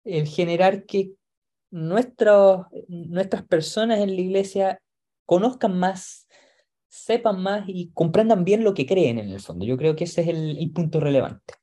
[0.04, 1.12] El generar que
[1.70, 4.82] nuestros, nuestras personas en la iglesia
[5.26, 6.23] conozcan más,
[6.94, 9.66] sepan más y comprendan bien lo que creen en el fondo.
[9.66, 11.54] Yo creo que ese es el, punto relevante.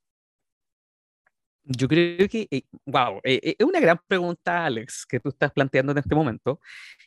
[1.64, 5.94] Yo creo que, wow, eh, eh, es una gran pregunta, Alex, que tú estás planteando
[5.94, 6.60] en este momento.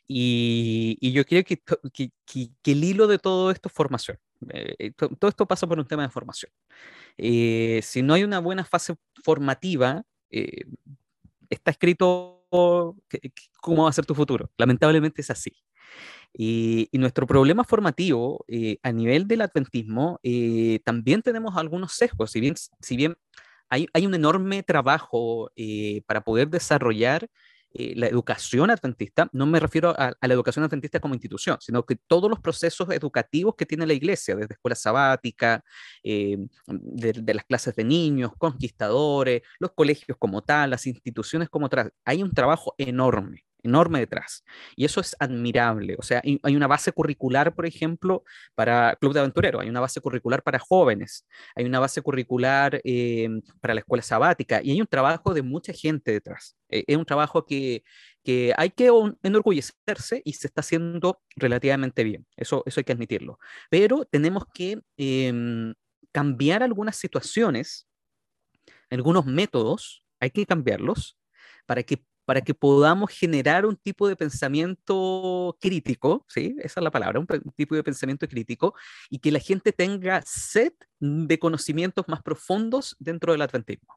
[0.07, 1.61] Y, yo creo que,
[1.93, 4.17] que, que, el hilo de todo esto es formación.
[4.49, 6.51] Eh, todo esto pasa por un tema de formación.
[7.17, 10.03] si no hay una buena fase formativa,
[11.49, 12.47] está escrito
[13.61, 14.49] cómo va a ser tu futuro.
[14.57, 15.51] Lamentablemente es así.
[16.37, 22.41] Y, nuestro problema formativo eh, a nivel del adventismo, eh, también tenemos algunos sesgos, si
[22.41, 23.15] bien, si bien
[23.69, 27.29] hay, hay un enorme trabajo eh, para poder desarrollar
[27.77, 31.97] eh, la educación adventista, no me refiero a, la educación adventista como institución, sino que
[31.97, 35.61] todos los procesos educativos que tiene la iglesia, desde escuela sabática,
[36.01, 41.91] eh, de, las clases de niños, conquistadores, los colegios como tal, las instituciones como tal,
[42.05, 44.43] hay un trabajo enorme enorme detrás.
[44.75, 45.95] Y eso es admirable.
[45.97, 48.23] O sea, hay una base curricular, por ejemplo,
[48.55, 51.25] para Club de Aventureros, hay una base curricular para jóvenes,
[51.55, 53.29] hay una base curricular eh,
[53.61, 56.55] para la escuela sabática y hay un trabajo de mucha gente detrás.
[56.69, 57.83] Eh, es un trabajo que,
[58.23, 58.89] que hay que
[59.23, 62.25] enorgullecerse y se está haciendo relativamente bien.
[62.35, 63.39] Eso, eso hay que admitirlo.
[63.69, 65.73] Pero tenemos que em,
[66.11, 67.87] cambiar algunas situaciones,
[68.89, 71.17] algunos métodos, hay que cambiarlos
[71.65, 76.55] para que para que podamos generar un tipo de pensamiento crítico, ¿sí?
[76.59, 78.73] Esa es la palabra, un, tipo de pensamiento crítico,
[79.09, 83.95] y que la gente tenga sed de conocimientos más profundos dentro del adventismo.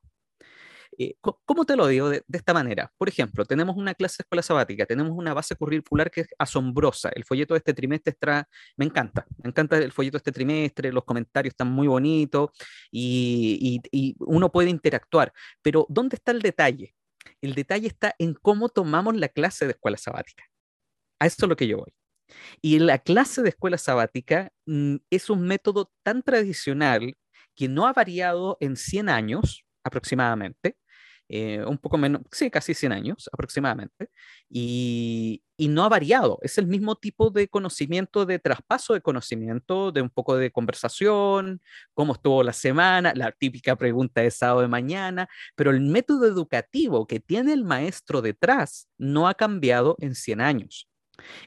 [0.96, 2.90] Eh, ¿Cómo te lo digo de, esta manera?
[2.98, 7.10] Por ejemplo, tenemos una clase de escuela sabática, tenemos una base curricular que es asombrosa.
[7.14, 10.92] El folleto de este trimestre está, me encanta, me encanta el folleto de este trimestre,
[10.92, 12.50] los comentarios están muy bonitos
[12.90, 15.32] y, y uno puede interactuar.
[15.62, 16.94] Pero ¿dónde está el detalle?
[17.40, 20.44] El detalle está en cómo tomamos la clase de escuela sabática.
[21.20, 21.92] A esto es lo que yo voy.
[22.60, 27.16] Y la clase de escuela sabática mm, es un método tan tradicional
[27.54, 30.76] que no ha variado en 100 años aproximadamente,
[31.28, 34.10] eh, un poco menos, sí, casi 100 años aproximadamente,
[34.48, 36.38] y, y, no ha variado.
[36.42, 41.60] Es el mismo tipo de conocimiento, de traspaso de conocimiento, de un poco de conversación,
[41.94, 47.06] cómo estuvo la semana, la típica pregunta de sábado de mañana, pero el método educativo
[47.06, 50.88] que tiene el maestro detrás no ha cambiado en 100 años.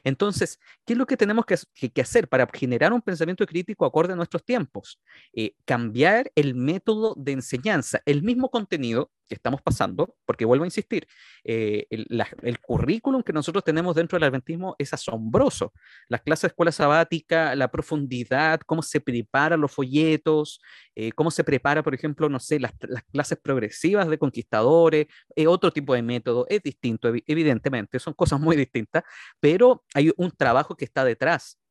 [0.04, 4.16] Entonces, ¿qué es lo que tenemos que, hacer para generar un pensamiento crítico acorde a
[4.16, 5.00] nuestros tiempos?
[5.32, 10.66] Eh, cambiar el método de enseñanza, el mismo contenido que estamos pasando, porque vuelvo a
[10.66, 11.06] insistir,
[11.44, 15.72] eh, el, currículum que nosotros tenemos dentro del adventismo es asombroso.
[16.08, 20.60] Las clases de escuela sabática, la profundidad, cómo se preparan los folletos,
[20.94, 22.72] eh, cómo se prepara, por ejemplo, no sé, las,
[23.12, 25.06] clases progresivas de conquistadores,
[25.46, 29.02] otro tipo de método, es distinto, evidentemente, son cosas muy distintas,
[29.40, 31.61] pero hay un trabajo que está detrás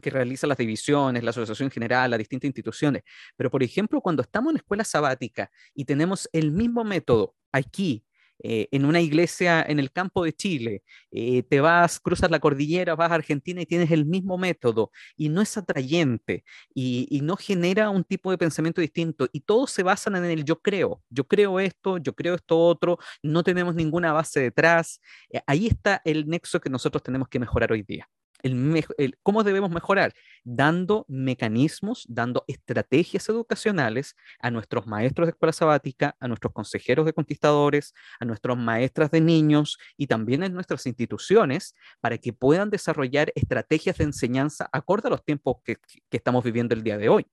[0.00, 3.02] que realiza las divisiones, la asociación general, las distintas instituciones.
[3.36, 8.04] Pero, por ejemplo, cuando estamos en escuela sabática y tenemos el mismo método aquí,
[8.44, 12.96] eh, en una iglesia en el campo de Chile, eh, te vas, cruzas la cordillera,
[12.96, 17.36] vas a Argentina y tienes el mismo método y no es atrayente y, y, no
[17.36, 21.24] genera un tipo de pensamiento distinto y todos se basan en el yo creo, yo
[21.24, 25.00] creo esto, yo creo esto otro, no tenemos ninguna base detrás.
[25.30, 28.08] Eh, ahí está el nexo que nosotros tenemos que mejorar hoy día
[28.42, 36.16] el, cómo debemos mejorar, dando mecanismos, dando estrategias educacionales a nuestros maestros de escuela sabática,
[36.20, 41.74] a nuestros consejeros de conquistadores, a nuestros maestras de niños y también en nuestras instituciones
[42.00, 46.74] para que puedan desarrollar estrategias de enseñanza acorde a los tiempos que, que estamos viviendo
[46.74, 47.26] el día de hoy.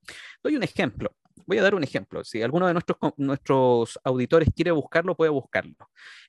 [0.44, 1.14] Doy un ejemplo
[1.46, 2.24] voy a dar un ejemplo.
[2.24, 5.76] Si alguno de nuestros, nuestros auditores quiere buscarlo, puede buscarlo.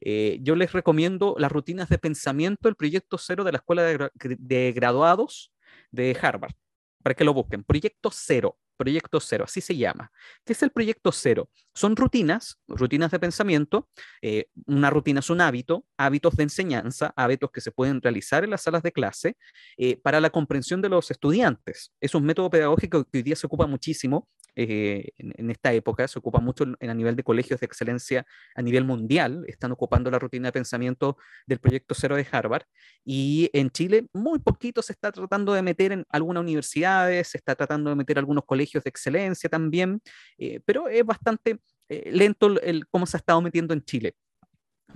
[0.00, 4.72] Eh, yo les recomiendo las rutinas de pensamiento del proyecto cero de la Escuela de,
[4.72, 5.52] Graduados
[5.90, 6.54] de Harvard,
[7.02, 7.64] para que lo busquen.
[7.64, 8.58] Proyecto cero.
[8.80, 10.10] Proyecto Cero, así se llama.
[10.42, 11.50] ¿Qué es el Proyecto Cero?
[11.74, 13.90] Son rutinas, rutinas de pensamiento.
[14.22, 18.48] Eh, una rutina es un hábito, hábitos de enseñanza, hábitos que se pueden realizar en
[18.48, 19.36] las salas de clase
[19.76, 21.92] eh, para la comprensión de los estudiantes.
[22.00, 26.18] Es un método pedagógico que hoy día se ocupa muchísimo eh, en, esta época, se
[26.18, 30.18] ocupa mucho en, a nivel de colegios de excelencia a nivel mundial, están ocupando la
[30.18, 32.64] rutina de pensamiento del proyecto cero de Harvard,
[33.04, 37.54] y en Chile muy poquito se está tratando de meter en algunas universidades, se está
[37.54, 40.00] tratando de meter algunos colegios de excelencia también,
[40.38, 41.58] eh, pero es bastante
[41.88, 44.14] eh, lento el, cómo se ha estado metiendo en Chile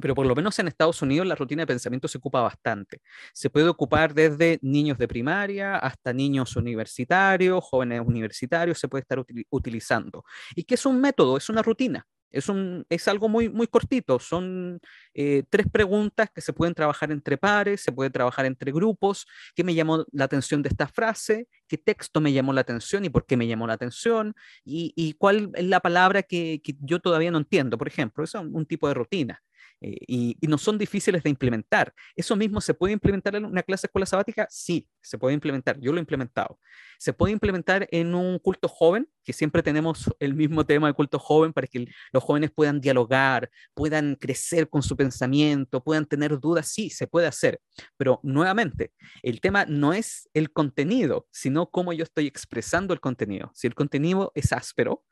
[0.01, 3.01] pero por lo menos en Estados Unidos la rutina de pensamiento se ocupa bastante.
[3.33, 9.25] Se puede ocupar desde niños de primaria hasta niños universitarios, jóvenes universitarios, se puede estar
[9.51, 10.25] utilizando.
[10.55, 11.37] ¿Y qué es un método?
[11.37, 12.07] Es una rutina.
[12.35, 14.19] Es, un, es algo muy, muy cortito.
[14.19, 14.81] Son
[15.15, 19.25] eh, tres preguntas que se pueden trabajar entre pares, se puede trabajar entre grupos.
[19.55, 21.47] ¿Qué me llamó la atención de esta frase?
[21.69, 24.35] ¿Qué texto me llamó la atención y por qué me llamó la atención?
[24.65, 27.79] ¿Y, y cuál es la palabra que, que, yo todavía no entiendo?
[27.79, 29.41] Por ejemplo, eso es un tipo de rutina.
[29.81, 31.93] Eh, y, no son difíciles de implementar.
[32.17, 34.47] ¿Eso mismo se puede implementar en una clase de escuela sabática?
[34.51, 35.79] Sí, se puede implementar.
[35.81, 36.59] Yo lo he implementado.
[36.99, 39.09] ¿Se puede implementar en un culto joven?
[39.25, 43.51] Que siempre tenemos el mismo tema de culto joven para que los jóvenes puedan dialogar,
[43.75, 46.69] puedan crecer con su pensamiento, puedan tener dudas.
[46.69, 47.61] Sí, se puede hacer.
[47.97, 53.51] Pero nuevamente, el tema no es el contenido, sino cómo yo estoy expresando el contenido.
[53.55, 55.05] Si el contenido es áspero,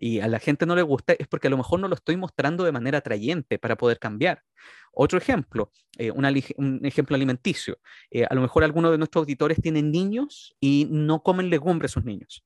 [0.00, 2.16] y a la gente no le gusta, es porque a lo mejor no lo estoy
[2.16, 4.42] mostrando de manera atrayente para poder cambiar.
[4.92, 7.78] Otro ejemplo, eh, un ejemplo alimenticio.
[8.10, 12.04] Eh, a lo mejor algunos de nuestros auditores tienen niños y no comen legumbres sus
[12.04, 12.44] niños.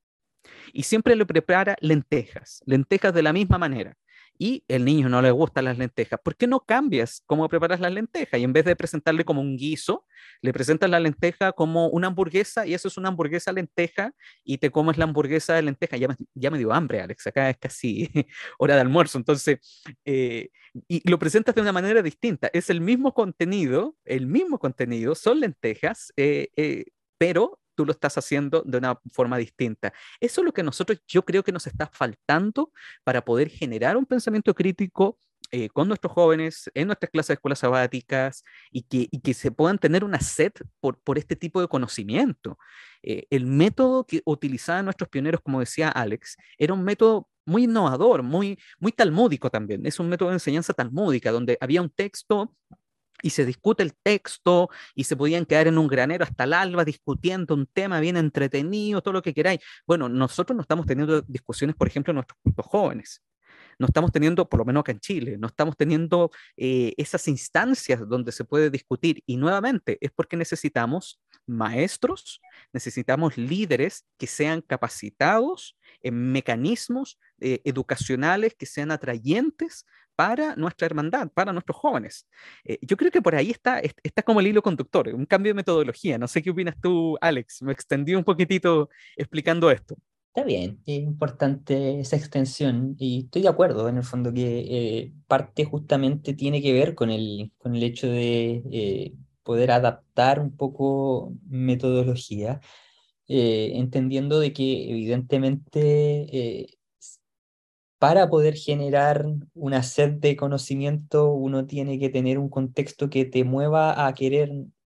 [0.73, 3.97] Y siempre le prepara lentejas, lentejas de la misma manera
[4.43, 7.93] y el niño no le gustan las lentejas, ¿por qué no cambias cómo preparas las
[7.93, 8.37] lentejas?
[8.37, 10.05] Y en vez de presentarle como un guiso,
[10.41, 14.69] le presentas la lenteja como una hamburguesa y eso es una hamburguesa lenteja y te
[14.69, 15.95] comes la hamburguesa de lenteja.
[15.95, 18.11] Ya me, dio hambre, Alex, acá es casi
[18.59, 19.17] hora de almuerzo.
[19.17, 19.59] Entonces,
[20.03, 20.49] eh,
[20.89, 22.49] y lo presentas de una manera distinta.
[22.51, 28.17] Es el mismo contenido, el mismo contenido, son lentejas, eh, eh, pero tú lo estás
[28.17, 29.93] haciendo de una forma distinta.
[30.19, 32.71] Eso es lo que nosotros, yo creo que nos está faltando
[33.03, 35.17] para poder generar un pensamiento crítico
[35.51, 39.51] eh, con nuestros jóvenes en nuestras clases de escuelas sabáticas y que, y que se
[39.51, 42.57] puedan tener una sed por, por este tipo de conocimiento.
[43.03, 48.23] Eh, el método que utilizaban nuestros pioneros, como decía Alex, era un método muy innovador,
[48.23, 49.85] muy, muy talmúdico también.
[49.85, 52.55] Es un método de enseñanza talmúdica, donde había un texto
[53.23, 56.85] y se discute el texto y se podían quedar en un granero hasta el alba
[56.85, 59.61] discutiendo un tema bien entretenido, todo lo que queráis.
[59.87, 63.23] Bueno, nosotros no estamos teniendo discusiones, por ejemplo, en nuestros jóvenes.
[63.79, 68.07] No estamos teniendo, por lo menos acá en Chile, no estamos teniendo eh, esas instancias
[68.07, 69.23] donde se puede discutir.
[69.25, 78.53] Y nuevamente es porque necesitamos maestros, necesitamos líderes que sean capacitados en mecanismos eh, educacionales
[78.53, 82.27] que sean atrayentes para nuestra hermandad, para nuestros jóvenes.
[82.63, 85.55] Eh, yo creo que por ahí está, está como el hilo conductor, un cambio de
[85.55, 86.17] metodología.
[86.17, 87.61] No sé qué opinas tú, Alex.
[87.61, 89.95] Me extendí un poquitito explicando esto.
[90.27, 95.13] Está bien, es importante esa extensión y estoy de acuerdo en el fondo que eh,
[95.27, 100.55] parte justamente tiene que ver con el, con el hecho de eh, poder adaptar un
[100.55, 102.61] poco metodología,
[103.27, 106.77] entendiendo de que evidentemente
[108.03, 113.45] para poder generar una sed de conocimiento, uno tiene que tener un contexto que te
[113.45, 114.51] mueva a querer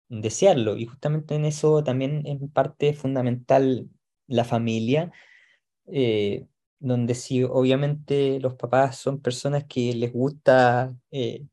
[0.10, 0.76] desearlo.
[0.76, 3.88] Y justamente en eso también es parte fundamental
[4.28, 5.14] la familia,
[5.86, 6.48] eh,
[6.80, 11.46] donde si obviamente los papás son personas que les gusta eh,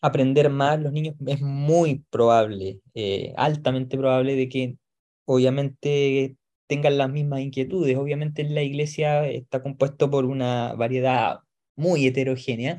[0.00, 4.76] aprender más, los niños es muy probable, eh, altamente probable de que
[5.24, 6.36] obviamente
[6.70, 7.96] tengan las mismas inquietudes.
[7.96, 11.40] Obviamente la iglesia está compuesto por una variedad
[11.74, 12.76] muy heterogénea.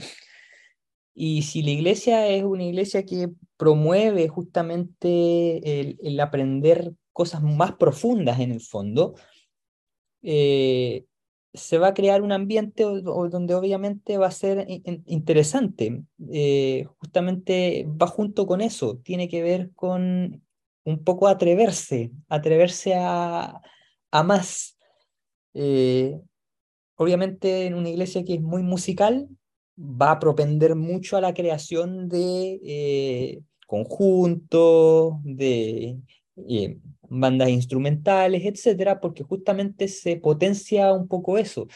[1.13, 8.39] Y si la iglesia es una iglesia que promueve justamente el, aprender cosas más profundas
[8.39, 9.15] en el fondo,
[10.21, 11.03] eh,
[11.53, 14.65] se va a crear un ambiente donde obviamente va a ser
[15.05, 16.01] interesante.
[16.31, 20.41] Eh, justamente va junto con eso, tiene que ver con
[20.85, 23.61] un poco atreverse, atreverse a,
[24.11, 24.77] a más.
[25.53, 26.21] Eh,
[26.95, 29.27] obviamente en una iglesia que es muy musical,
[29.77, 35.97] va a propender mucho a la creación de eh, conjuntos, de
[36.49, 36.77] eh,
[37.09, 41.67] bandas instrumentales, etcétera, porque justamente se potencia un poco eso.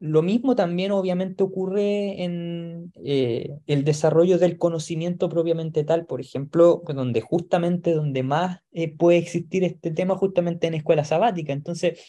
[0.00, 6.82] Lo mismo también obviamente ocurre en eh, el desarrollo del conocimiento propiamente tal, por ejemplo,
[6.86, 11.52] donde justamente donde más eh, puede existir este tema justamente en escuela sabática.
[11.52, 12.00] Entonces,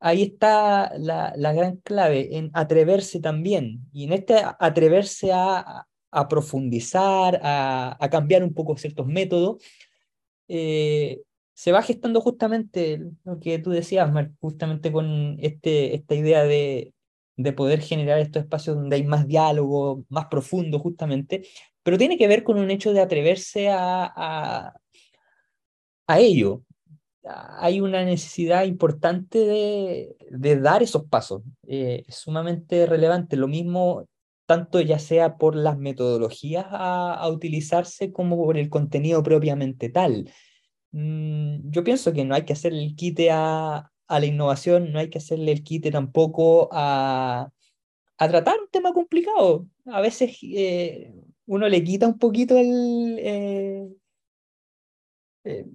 [0.00, 3.80] ahí está la, la, gran clave, en atreverse también.
[3.92, 9.62] Y en este atreverse a, a profundizar, a, a, cambiar un poco ciertos métodos,
[10.48, 11.22] eh,
[11.54, 16.92] se va gestando justamente lo que tú decías, Mark, justamente con este, esta idea de,
[17.36, 21.42] de poder generar estos espacios donde hay más diálogo, más profundo justamente,
[21.82, 24.72] pero tiene que ver con un hecho de atreverse a,
[26.06, 26.62] a, ello.
[27.24, 33.36] Hay una necesidad importante de, de dar esos pasos, eh, sumamente relevante.
[33.36, 34.06] Lo mismo,
[34.46, 40.30] tanto ya sea por las metodologías a, a utilizarse como por el contenido propiamente tal.
[40.92, 44.98] Mm, yo pienso que no hay que hacer el quite a, a la innovación, no
[44.98, 47.50] hay que hacerle el quite tampoco a,
[48.18, 49.66] a tratar un tema complicado.
[49.86, 51.14] A veces eh,
[51.46, 53.18] uno le quita un poquito el...
[53.18, 53.88] Eh,
[55.44, 55.66] eh,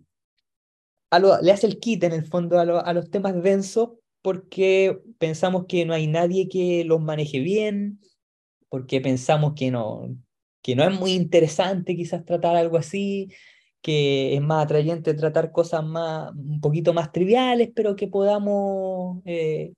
[1.10, 3.90] a lo, le hace el quite en el fondo a, a los temas densos
[4.22, 8.00] porque pensamos que no hay nadie que los maneje bien,
[8.70, 10.16] porque pensamos que no,
[10.62, 13.30] que no es muy interesante quizás tratar algo así,
[13.82, 19.74] que es más atrayente tratar cosas más, un poquito más triviales, pero que podamos eh,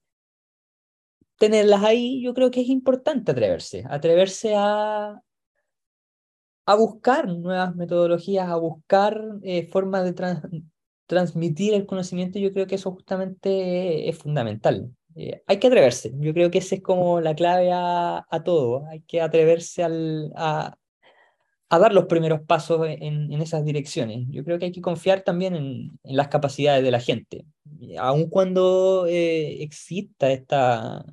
[1.38, 5.22] tenerlas ahí, yo creo que es importante atreverse, atreverse a,
[6.66, 10.14] a buscar nuevas metodologías, a buscar eh, formas de
[11.08, 14.92] transmitir el conocimiento, yo creo que eso justamente es fundamental.
[15.16, 19.02] Eh, hay que atreverse, yo creo que esa es como la clave a, todo, hay
[19.02, 20.76] que atreverse al, a,
[21.70, 24.26] a dar los primeros pasos en, en, esas direcciones.
[24.30, 27.46] Yo creo que hay que confiar también en, en las capacidades de la gente,
[28.00, 31.06] aun cuando eh, exista esta,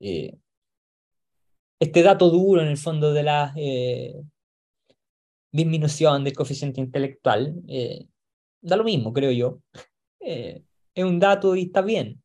[0.00, 0.36] eh,
[1.78, 4.20] este dato duro en el fondo de la eh,
[5.52, 8.06] disminución del coeficiente intelectual, eh,
[8.60, 9.60] da lo mismo, creo yo.
[10.20, 10.62] Eh,
[10.94, 12.22] es un dato y está bien,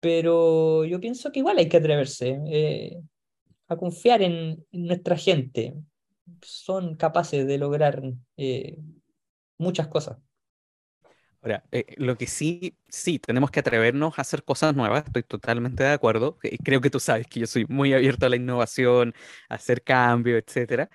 [0.00, 3.00] pero yo pienso que igual hay que atreverse eh,
[3.66, 5.74] a confiar en, en nuestra gente
[6.42, 8.02] son capaces de lograr
[8.36, 8.78] eh,
[9.58, 10.18] muchas cosas.
[11.40, 15.84] Ahora, eh, lo que sí, sí, tenemos que atrevernos a hacer cosas nuevas, estoy totalmente
[15.84, 16.38] de acuerdo.
[16.42, 19.14] Eh, creo que tú sabes que yo soy muy abierto a la innovación,
[19.48, 20.90] a hacer cambio, etcétera,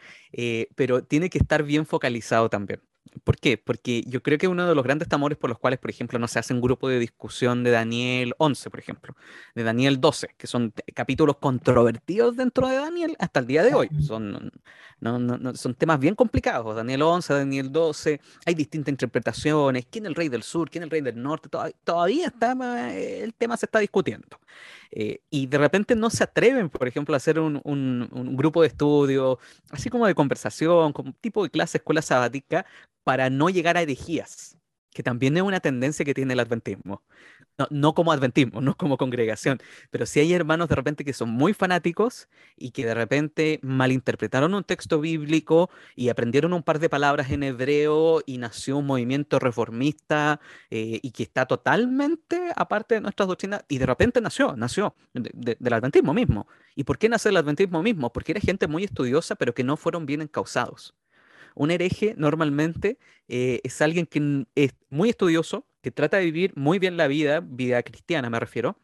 [0.75, 2.81] pero tiene que estar bien focalizado también.
[3.23, 3.57] ¿Por qué?
[3.57, 6.27] Porque yo creo que uno de los grandes temores por los cuales, por ejemplo, no
[6.27, 9.15] se hace un grupo de discusión de Daniel 11, por ejemplo,
[9.55, 13.89] de Daniel 12, que son capítulos controvertidos dentro de Daniel hasta el día de hoy.
[14.01, 14.51] Son,
[14.99, 16.75] no, no, son temas bien complicados.
[16.75, 19.85] Daniel 11, Daniel 12, hay distintas interpretaciones.
[19.89, 20.69] ¿Quién es el rey del sur?
[20.69, 21.49] ¿Quién es el rey del norte?
[21.83, 22.55] Todavía está,
[22.91, 24.39] eh, el tema se está discutiendo.
[24.95, 28.61] Eh, y de repente no se atreven, por ejemplo, a hacer un, un, un, grupo
[28.61, 29.39] de estudio,
[29.71, 32.65] así como de conversación, como tipo de clase, escuela sabática,
[33.03, 34.55] para no llegar a herejías,
[34.91, 37.01] que también es una tendencia que tiene el adventismo
[37.57, 39.59] no, no, como adventismo, no como congregación,
[39.91, 42.27] pero sí hay hermanos de repente que son muy fanáticos
[42.57, 47.43] y que de repente malinterpretaron un texto bíblico y aprendieron un par de palabras en
[47.43, 50.39] hebreo y nació un movimiento reformista
[50.69, 55.31] eh, y que está totalmente aparte de nuestras doctrinas y de repente nació, nació de,
[55.33, 56.47] de, del adventismo mismo.
[56.75, 58.11] ¿Y por qué nace el adventismo mismo?
[58.11, 60.95] Porque era gente muy estudiosa pero que no fueron bien encausados.
[61.55, 62.97] Un hereje normalmente
[63.27, 67.41] eh, es alguien que es muy estudioso, que trata de vivir muy bien la vida,
[67.41, 68.79] vida cristiana me refiero,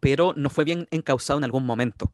[0.00, 2.12] pero no fue bien encausado en algún momento.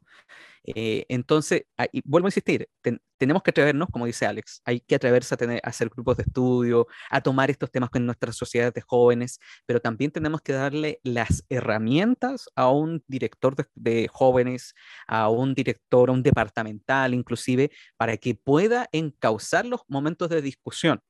[0.63, 4.95] Eh, entonces, ahí, vuelvo a insistir, ten, tenemos que atrevernos, como dice Alex, hay que
[4.95, 8.73] atreverse a, tener, a hacer grupos de estudio, a tomar estos temas con nuestras sociedades
[8.73, 14.73] de jóvenes, pero también tenemos que darle las herramientas a un director de, de jóvenes,
[15.07, 21.01] a un director, a un departamental inclusive, para que pueda encauzar los momentos de discusión,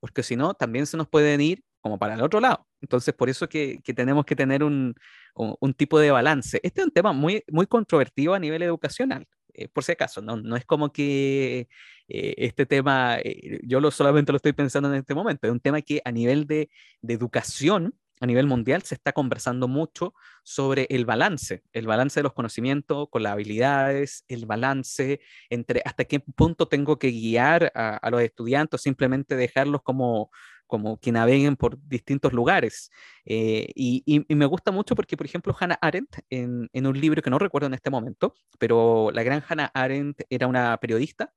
[0.00, 2.66] porque si no, también se nos pueden ir como para el otro lado.
[2.80, 4.94] Entonces, por eso que, tenemos que tener un,
[5.34, 6.60] un, tipo de balance.
[6.62, 10.36] Este es un tema muy, muy controvertido a nivel educacional, eh, por si acaso, no,
[10.36, 11.68] no es como que
[12.08, 15.60] eh, este tema, eh, yo lo, solamente lo estoy pensando en este momento, es un
[15.60, 16.70] tema que a nivel de,
[17.02, 20.14] de educación, a nivel mundial se está conversando mucho
[20.44, 25.20] sobre el balance, el balance de los conocimientos con las habilidades, el balance
[25.50, 30.30] entre hasta qué punto tengo que guiar a, a los estudiantes, simplemente dejarlos como,
[30.66, 32.90] como que naveguen por distintos lugares.
[33.24, 37.00] Eh, y, y, y, me gusta mucho porque, por ejemplo, Hannah Arendt, en, en, un
[37.00, 41.32] libro que no recuerdo en este momento, pero la gran Hannah Arendt era una periodista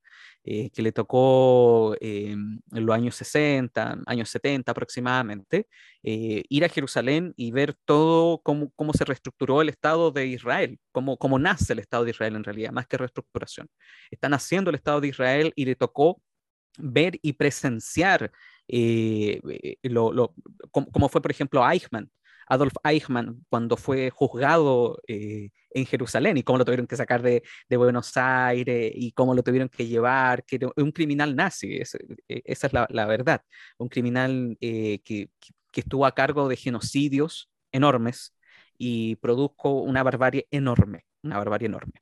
[0.48, 5.66] eh, que le tocó eh, en los años 60, años 70 aproximadamente,
[6.04, 10.78] eh, ir a Jerusalén y ver todo cómo, cómo se reestructuró el Estado de Israel,
[10.92, 13.68] cómo, cómo nace el Estado de Israel en realidad, más que reestructuración.
[14.08, 16.22] Está naciendo el Estado de Israel y le tocó
[16.78, 18.30] ver y presenciar
[18.68, 19.40] eh,
[19.82, 20.34] lo, lo,
[20.70, 22.10] como, como, fue, por ejemplo, Eichmann.
[22.48, 27.42] Adolf Eichmann cuando fue juzgado eh, en Jerusalén y cómo lo tuvieron que sacar de,
[27.70, 31.98] Buenos Aires y cómo lo tuvieron que llevar, que era un criminal nazi, esa
[32.28, 33.42] es la, verdad,
[33.78, 35.00] un criminal que,
[35.76, 38.34] que estuvo a cargo de genocidios enormes
[38.78, 41.92] y produjo una barbarie enorme, una barbarie enorme.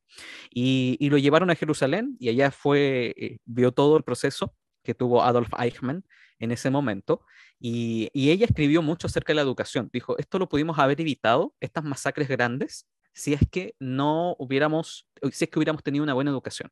[0.51, 5.23] Y, lo llevaron a Jerusalén y allá fue, eh, vio todo el proceso que tuvo
[5.23, 6.05] Adolf Eichmann
[6.45, 7.23] en ese momento
[7.59, 9.91] y, ella escribió mucho acerca de la educación.
[9.93, 15.45] Dijo, esto lo pudimos haber evitado, estas masacres grandes, si es que no hubiéramos, si
[15.45, 16.71] es que hubiéramos tenido una buena educación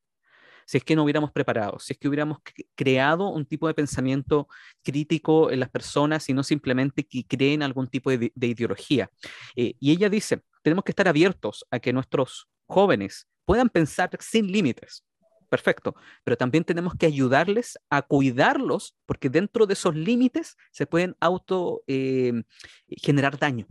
[0.66, 2.38] si es que no hubiéramos preparado, si es que hubiéramos
[2.74, 4.48] creado un tipo de pensamiento
[4.82, 9.10] crítico en las personas y no simplemente que creen algún tipo de, ideología.
[9.56, 14.50] Eh, y ella dice, tenemos que estar abiertos a que nuestros jóvenes puedan pensar sin
[14.50, 15.04] límites.
[15.52, 15.94] Perfecto,
[16.24, 21.82] pero también tenemos que ayudarles a cuidarlos porque dentro de esos límites se pueden auto
[21.88, 22.32] eh,
[22.88, 23.66] generar daño.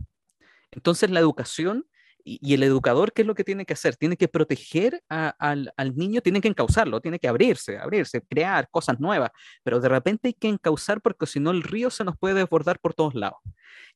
[0.70, 1.86] Entonces la educación
[2.24, 3.96] y, el educador, ¿qué es lo que tiene que hacer?
[3.96, 9.30] Tiene que proteger al, niño, tiene que encauzarlo, tiene que abrirse, abrirse, crear cosas nuevas,
[9.62, 12.78] pero de repente hay que encauzar porque si no el río se nos puede desbordar
[12.80, 13.38] por todos lados.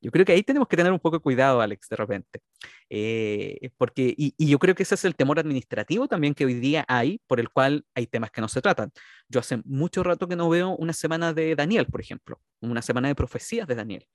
[0.01, 2.41] Yo creo que ahí tenemos que tener un poco de cuidado, Alex, de repente.
[2.91, 6.55] Eh, porque, y, y, yo creo que ese es el temor administrativo también que hoy
[6.55, 8.93] día hay, por el cual hay temas que no se tratan.
[9.29, 13.09] Yo hace mucho rato que no veo una semana de Daniel, por ejemplo, una semana
[13.09, 14.07] de profecías de Daniel.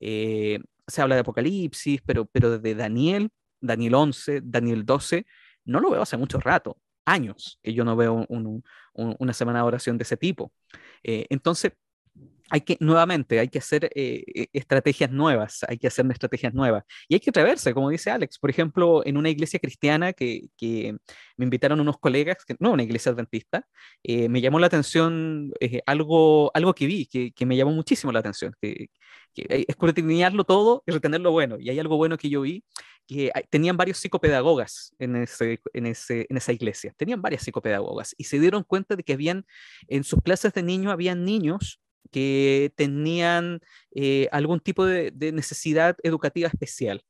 [0.00, 3.30] Eh, se habla de Apocalipsis, pero, pero de Daniel
[3.60, 5.26] Daniel 11, Daniel 12,
[5.64, 9.98] no lo veo hace mucho rato, años que yo no veo una semana de oración
[9.98, 10.52] de ese tipo.
[11.02, 11.72] Eh, entonces,
[12.50, 16.84] hay que, nuevamente, hay que hacer eh, e, estrategias nuevas, hay que hacer estrategias nuevas.
[17.08, 18.38] Y hay que atreverse, como dice Alex.
[18.38, 20.96] Por ejemplo, en una iglesia cristiana que, que
[21.36, 23.66] me invitaron unos colegas, que, no, una iglesia adventista,
[24.02, 25.52] eh, me llamó la atención
[25.86, 28.88] algo, algo que vi, que, que, me llamó muchísimo la atención, que,
[29.34, 31.56] que escrutinarlo todo y retener lo bueno.
[31.58, 32.64] Y hay algo bueno que yo vi,
[33.08, 38.24] que tenían varios psicopedagogas en, ese, en, ese, en esa iglesia, tenían varias psicopedagogas y
[38.24, 39.46] se dieron cuenta de que habían,
[39.88, 43.60] en sus clases de niños, habían niños que tenían
[43.94, 47.02] eh, algún tipo de, necesidad educativa especial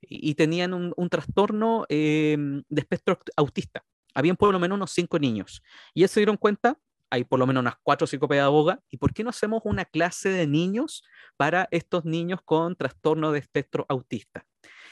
[0.00, 3.84] y, tenían un, trastorno em, de espectro autista.
[4.14, 5.62] Habían por lo menos unos cinco niños.
[5.94, 6.78] Y ellos se dieron cuenta,
[7.10, 10.46] hay por lo menos unas cuatro psicopedagogas, ¿y por qué no hacemos una clase de
[10.46, 11.04] niños
[11.36, 14.46] para estos niños con trastorno de espectro autista?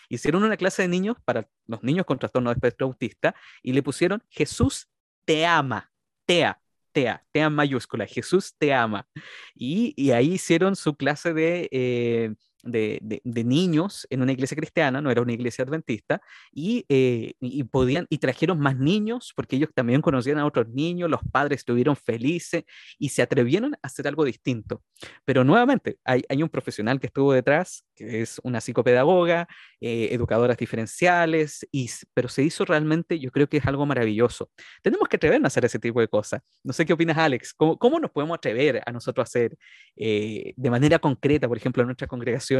[0.08, 3.82] Hicieron una clase de niños para los niños con trastorno de espectro autista y le
[3.82, 4.88] pusieron Jesús
[5.24, 5.90] te ama,
[6.26, 6.61] tea,
[6.92, 9.06] tea, tea mayúscula, Jesús te ama.
[9.54, 11.68] Y, y ahí hicieron su clase de...
[11.72, 16.20] Eh, de, niños en una iglesia cristiana, no era una iglesia adventista,
[16.54, 21.20] eh, y, podían, y trajeron más niños porque ellos también conocían a otros niños, los
[21.30, 22.64] padres estuvieron felices
[22.98, 24.82] y se atrevieron a hacer algo distinto.
[25.24, 29.48] Pero nuevamente, hay, un profesional que estuvo detrás, que es una psicopedagoga,
[29.80, 34.50] eh, educadoras diferenciales, y, pero se hizo realmente, yo creo que es algo maravilloso.
[34.82, 36.42] Tenemos que atrevernos a hacer ese tipo de cosas.
[36.62, 37.52] No sé qué opinas, Alex.
[37.54, 39.56] ¿Cómo, cómo nos podemos atrever a nosotros a hacer
[39.96, 42.51] eh, de manera concreta, por ejemplo, en nuestra congregación?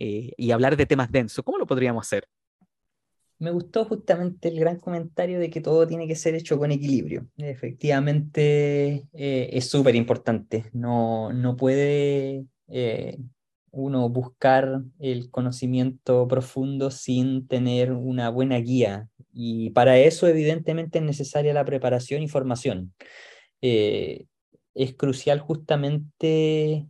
[0.00, 1.44] Eh, y hablar de temas densos.
[1.44, 2.26] ¿Cómo lo podríamos hacer?
[3.38, 7.26] Me gustó justamente el gran comentario de que todo tiene que ser hecho con equilibrio.
[7.36, 10.64] Efectivamente, eh, es súper importante.
[10.72, 13.18] No, no puede eh,
[13.70, 19.08] uno buscar el conocimiento profundo sin tener una buena guía.
[19.32, 22.94] Y para eso, evidentemente, es necesaria la preparación y formación.
[23.60, 26.86] es crucial justamente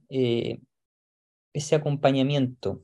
[1.52, 2.82] ese acompañamiento.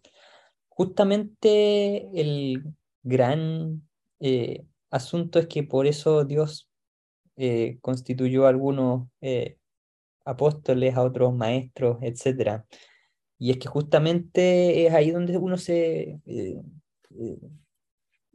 [0.69, 2.63] Justamente el
[3.03, 3.89] gran
[4.21, 6.69] eh, asunto es que por eso Dios
[7.37, 9.59] eh, constituyó a algunos eh,
[10.25, 12.65] apóstoles, a otros maestros, etc.
[13.39, 16.21] Y es que justamente es ahí donde uno se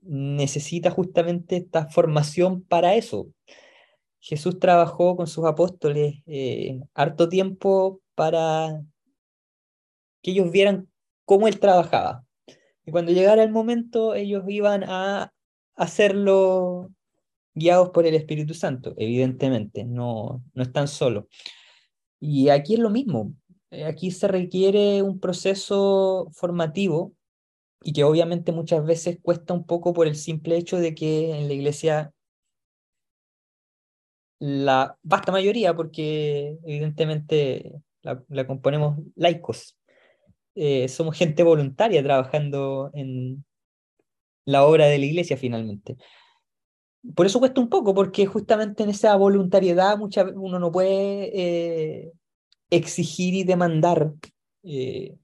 [0.02, 3.28] necesita justamente esta formación para eso.
[4.20, 6.24] Jesús trabajó con sus apóstoles
[6.94, 8.82] harto tiempo para
[10.22, 10.90] que ellos vieran
[11.26, 12.26] cómo él trabajaba.
[12.86, 15.32] Y cuando llegara el momento, ellos iban a
[15.76, 16.92] hacerlo
[17.54, 21.26] guiados por el Espíritu Santo, evidentemente, no, no están solos.
[22.20, 23.34] Y aquí es lo mismo,
[23.72, 27.14] eh, aquí se requiere un proceso formativo
[27.84, 31.48] y que obviamente muchas veces cuesta un poco por el simple hecho de que en
[31.48, 32.14] la iglesia
[34.40, 39.78] la vasta mayoría, porque evidentemente la, la componemos laicos,
[40.56, 43.44] eh, somos gente voluntaria trabajando en
[44.46, 45.98] la obra de la iglesia finalmente.
[47.16, 52.12] Por eso cuesta un poco, porque justamente en esa voluntariedad muchas uno no puede eh,
[52.70, 54.14] exigir y demandar
[54.64, 55.18] eh,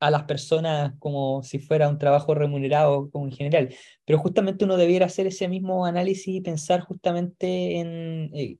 [0.00, 3.74] a las personas como si fuera un trabajo remunerado como en general,
[4.04, 8.58] pero justamente uno debiera hacer ese mismo análisis y pensar justamente en eh,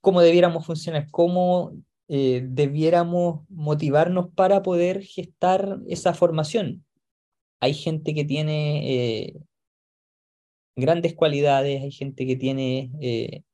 [0.00, 1.72] cómo debiéramos funcionar, cómo
[2.08, 6.84] eh, debiéramos motivarnos para poder gestar esa formación.
[7.60, 9.36] Hay gente que tiene eh,
[10.76, 13.44] grandes cualidades, hay gente que tiene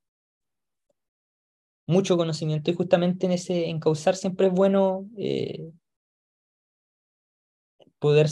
[1.87, 5.07] mucho conocimiento y justamente en ese encauzar siempre es bueno
[7.99, 8.27] poder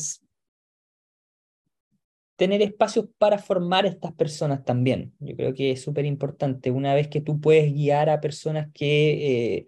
[2.36, 5.14] tener espacios para formar a estas personas también.
[5.20, 6.72] Yo creo que es súper importante.
[6.72, 9.66] Una vez que tú puedes guiar a personas que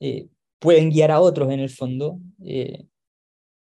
[0.00, 0.28] eh, eh,
[0.58, 2.86] pueden guiar a otros en el fondo, eh,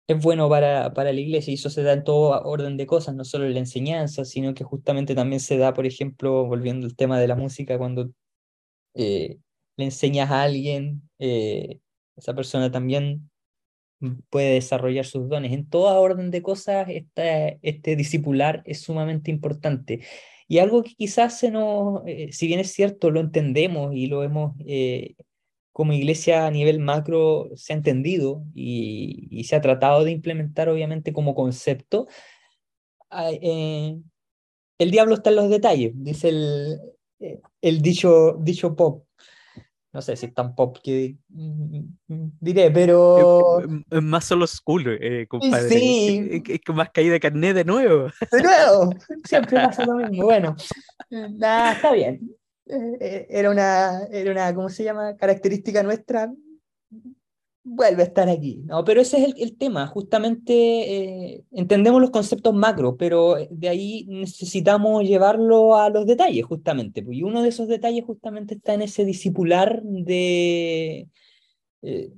[0.08, 3.14] es bueno para, para la iglesia y eso se da en todo orden de cosas,
[3.14, 6.94] no solo en la enseñanza, sino que justamente también se da, por ejemplo, volviendo al
[6.94, 8.10] tema de la música, cuando
[8.94, 9.38] le
[9.76, 13.30] enseñas a alguien, esa persona también
[14.30, 15.52] puede desarrollar sus dones.
[15.52, 20.02] En toda orden de cosas, este discipular es sumamente importante.
[20.48, 24.22] Y algo que quizás se nos, eh, si bien es cierto, lo entendemos y lo
[24.22, 25.16] hemos eh,
[25.76, 30.70] como iglesia a nivel macro se ha entendido y, y, se ha tratado de implementar
[30.70, 32.08] obviamente como concepto,
[33.12, 33.98] eh,
[34.78, 36.80] el diablo está en los detalles, dice el,
[37.60, 39.04] el dicho, dicho pop
[39.92, 43.60] no sé si es tan pop que mm, mm, diré, pero...
[43.90, 45.68] Es, más solo school, eh, compadre.
[45.68, 46.42] Sí.
[46.46, 48.08] Es, más caída de carnet de nuevo.
[48.32, 50.24] De nuevo, siempre pasa lo mismo.
[50.24, 50.54] Bueno,
[51.10, 52.20] nada, está bien.
[52.66, 55.16] Eh, era una, era una, ¿cómo se llama?
[55.16, 56.32] Característica nuestra
[57.66, 58.62] vuelve a estar aquí.
[58.64, 59.88] No, pero ese es el, tema.
[59.88, 67.04] Justamente eh, entendemos los conceptos macro, pero de ahí necesitamos llevarlo a los detalles, justamente.
[67.10, 71.08] Y uno de esos detalles justamente está en ese discipular de,
[71.82, 72.12] eh,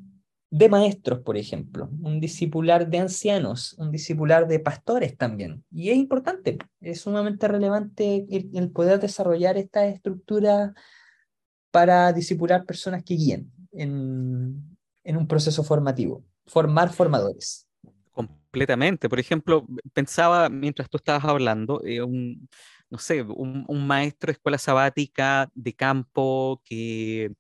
[0.51, 5.65] de maestros, por ejemplo, un discipular de ancianos, un discipular de pastores también.
[5.71, 10.75] Y es importante, es sumamente relevante el, el poder desarrollar esta estructura
[11.71, 17.69] para discipular personas que guíen en, en un proceso formativo, formar formadores.
[18.11, 19.09] Completamente.
[19.09, 22.49] Por ejemplo, pensaba mientras tú estabas hablando, eh, un,
[22.89, 27.33] no sé, un, un, maestro de escuela sabática de campo que,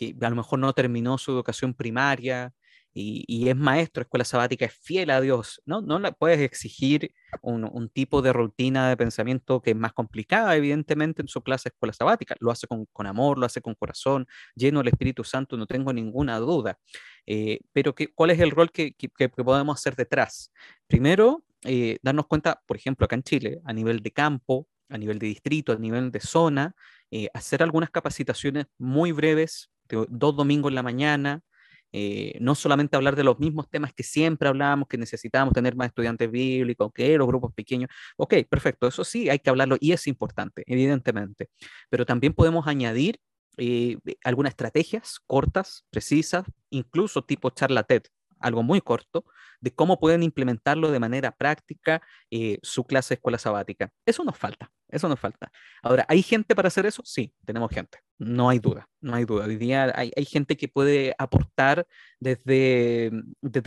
[0.00, 2.52] que a lo mejor no terminó su educación primaria,
[2.92, 5.80] y, es maestro, escuela sabática, es fiel a Dios, ¿no?
[5.80, 11.22] No le puedes exigir un, tipo de rutina de pensamiento que es más complicada, evidentemente,
[11.22, 12.34] en su clase escuela sabática.
[12.40, 14.26] Lo hace con, amor, lo hace con corazón,
[14.56, 16.78] lleno del Espíritu Santo, no tengo ninguna duda.
[17.26, 18.94] Eh, pero ¿qué, ¿cuál es el rol que,
[19.44, 20.52] podemos hacer detrás?
[20.88, 25.20] Primero, eh, darnos cuenta, por ejemplo, acá en Chile, a nivel de campo, a nivel
[25.20, 26.74] de distrito, a nivel de zona,
[27.12, 29.70] eh, hacer algunas capacitaciones muy breves,
[30.08, 31.42] dos domingos en la mañana,
[31.92, 35.88] eh, no solamente hablar de los mismos temas que siempre hablábamos, que necesitábamos tener más
[35.88, 37.90] estudiantes bíblicos, que los grupos pequeños.
[38.16, 41.48] Ok, perfecto, eso sí, hay que hablarlo y es importante, evidentemente.
[41.88, 43.18] Pero también podemos añadir
[43.56, 48.04] eh, algunas estrategias cortas, precisas, incluso tipo charla TED,
[48.38, 49.24] algo muy corto,
[49.60, 53.92] de cómo pueden implementarlo de manera práctica eh, su clase de escuela sabática.
[54.06, 55.52] Eso nos falta, eso nos falta.
[55.82, 57.02] Ahora, ¿hay gente para hacer eso?
[57.04, 59.46] Sí, tenemos gente, no hay duda, no hay duda.
[59.46, 61.86] Hoy día hay, gente que puede aportar
[62.20, 63.10] desde,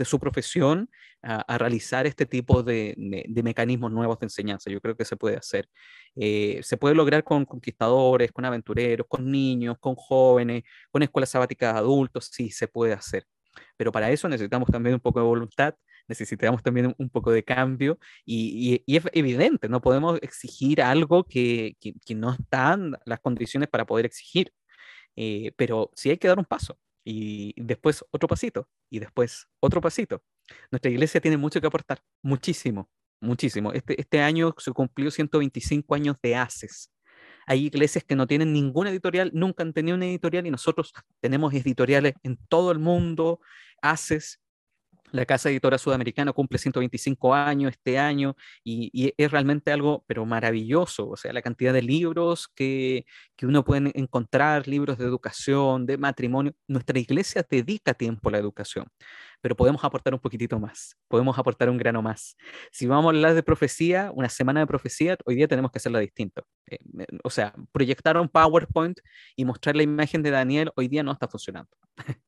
[0.04, 0.88] su profesión
[1.22, 2.94] a, realizar este tipo de,
[3.42, 4.70] mecanismos nuevos de enseñanza.
[4.70, 5.68] Yo creo que se puede hacer.
[6.14, 11.74] Eh, se puede lograr con conquistadores, con aventureros, con niños, con jóvenes, con escuelas sabáticas
[11.74, 13.26] adultos, sí, se puede hacer.
[13.76, 15.74] Pero para eso necesitamos también un poco de voluntad,
[16.08, 22.14] necesitamos también un poco de cambio y, es evidente, no podemos exigir algo que, que,
[22.14, 24.52] no están las condiciones para poder exigir,
[25.16, 29.80] eh, pero sí hay que dar un paso y después otro pasito y después otro
[29.80, 30.22] pasito.
[30.70, 32.90] Nuestra iglesia tiene mucho que aportar, muchísimo,
[33.20, 33.72] muchísimo.
[33.72, 36.90] Este, este año se cumplió 125 años de ACES.
[37.46, 41.52] Hay iglesias que no tienen ninguna editorial, nunca han tenido una editorial y nosotros tenemos
[41.54, 43.40] editoriales en todo el mundo,
[43.82, 44.40] haces
[45.14, 51.08] la Casa Editora Sudamericana cumple 125 años este año y, es realmente algo, pero maravilloso.
[51.08, 55.98] O sea, la cantidad de libros que, que, uno puede encontrar, libros de educación, de
[55.98, 56.54] matrimonio.
[56.66, 58.86] Nuestra iglesia dedica tiempo a la educación
[59.44, 62.34] pero podemos aportar un poquitito más, podemos aportar un grano más.
[62.72, 65.98] Si vamos a hablar de profecía, una semana de profecía, hoy día tenemos que hacerla
[65.98, 66.46] distinto.
[66.70, 66.78] Eh,
[67.22, 68.98] o sea, proyectar un PowerPoint
[69.36, 71.68] y mostrar la imagen de Daniel hoy día no está funcionando.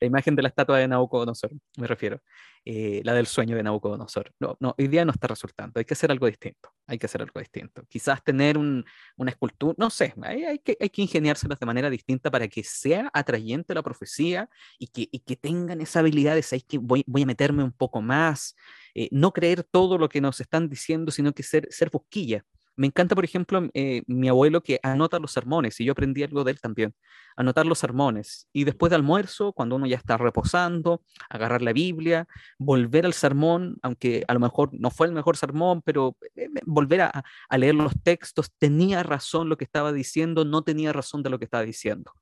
[0.00, 2.22] la imagen de la estatua de Nabucodonosor, me refiero.
[2.64, 4.32] Eh, la del sueño de Nabucodonosor.
[4.38, 7.20] No, no, hoy día no está resultando, hay que hacer algo distinto, hay que hacer
[7.20, 7.84] algo distinto.
[7.88, 8.84] Quizás tener una
[9.26, 13.74] escultura, no sé, hay, que, hay que ingeniárselas de manera distinta para que sea atrayente
[13.74, 14.48] la profecía
[14.78, 18.54] y que, que tengan esa habilidad de, que voy, voy a meterme un poco más,
[18.94, 22.44] eh, no creer todo lo que nos están diciendo, sino que ser, ser busquilla.
[22.76, 26.42] Me encanta, por ejemplo, eh, mi abuelo que anota los sermones, y yo aprendí algo
[26.44, 26.94] de él también,
[27.36, 28.48] anotar los sermones.
[28.52, 32.26] Y después de almuerzo, cuando uno ya está reposando, agarrar la Biblia,
[32.58, 37.02] volver al sermón, aunque a lo mejor no fue el mejor sermón, pero eh, volver
[37.02, 41.30] a, a leer los textos, tenía razón lo que estaba diciendo, no tenía razón de
[41.30, 42.12] lo que estaba diciendo.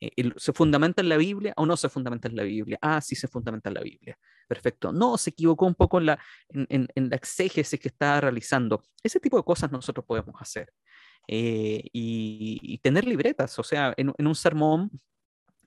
[0.00, 2.78] Eh, ¿Se fundamenta en la Biblia o no se fundamenta en la Biblia?
[2.82, 4.18] Ah, sí se fundamenta en la Biblia.
[4.48, 4.92] Perfecto.
[4.92, 6.18] No, se equivocó un poco en la,
[6.50, 8.82] en, en, la exégesis que está realizando.
[9.02, 10.72] Ese tipo de cosas nosotros podemos hacer.
[11.28, 14.90] Eh, y, tener libretas, o sea, en, un sermón,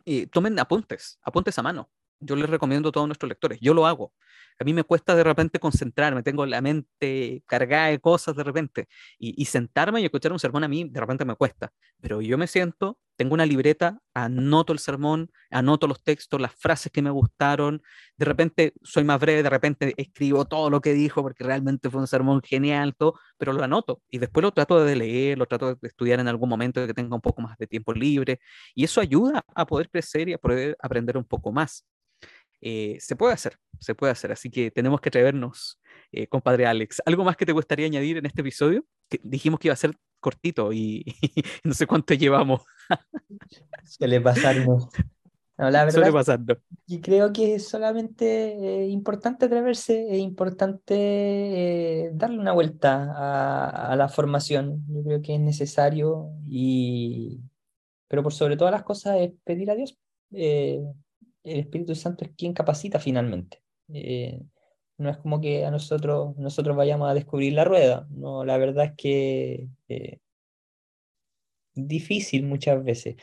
[0.05, 1.89] eh, tomen apuntes, apuntes a mano.
[2.19, 4.13] Yo les recomiendo a todos nuestros lectores, yo lo hago.
[4.59, 8.87] A mí me cuesta de repente concentrarme, tengo la mente cargada de cosas de repente,
[9.17, 12.37] y, y sentarme y escuchar un sermón a mí de repente me cuesta, pero yo
[12.37, 17.09] me siento, tengo una libreta, anoto el sermón, anoto los textos, las frases que me
[17.09, 17.81] gustaron,
[18.17, 22.01] de repente soy más breve, de repente escribo todo lo que dijo porque realmente fue
[22.01, 25.75] un sermón genial, todo, pero lo anoto y después lo trato de leer, lo trato
[25.75, 28.39] de estudiar en algún momento que tenga un poco más de tiempo libre
[28.75, 31.85] y eso ayuda a poder crecer y a poder aprender un poco más.
[32.61, 34.31] Eh, se puede hacer, se puede hacer.
[34.31, 35.79] Así que tenemos que atrevernos,
[36.11, 37.01] eh, compadre Alex.
[37.05, 38.85] ¿Algo más que te gustaría añadir en este episodio?
[39.09, 41.05] Que dijimos que iba a ser cortito y,
[41.63, 42.61] no sé cuánto llevamos.
[43.85, 44.87] Suele pasarnos.
[45.57, 46.57] No, la verdad, pasando.
[46.87, 53.95] Y creo que es solamente eh, importante atreverse, es importante darle una vuelta a, a,
[53.97, 54.85] la formación.
[54.87, 57.41] Yo creo que es necesario y,
[58.07, 59.97] pero por sobre todas las cosas es pedir a Dios
[61.43, 63.61] el Espíritu Santo es quien capacita finalmente.
[63.93, 64.41] Eh,
[64.97, 68.07] no es como que a nosotros, nosotros vayamos a descubrir la rueda.
[68.11, 70.19] No, la verdad es que eh,
[71.73, 73.15] difícil muchas veces.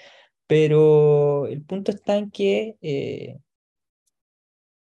[0.46, 3.38] Pero el punto está en que eh,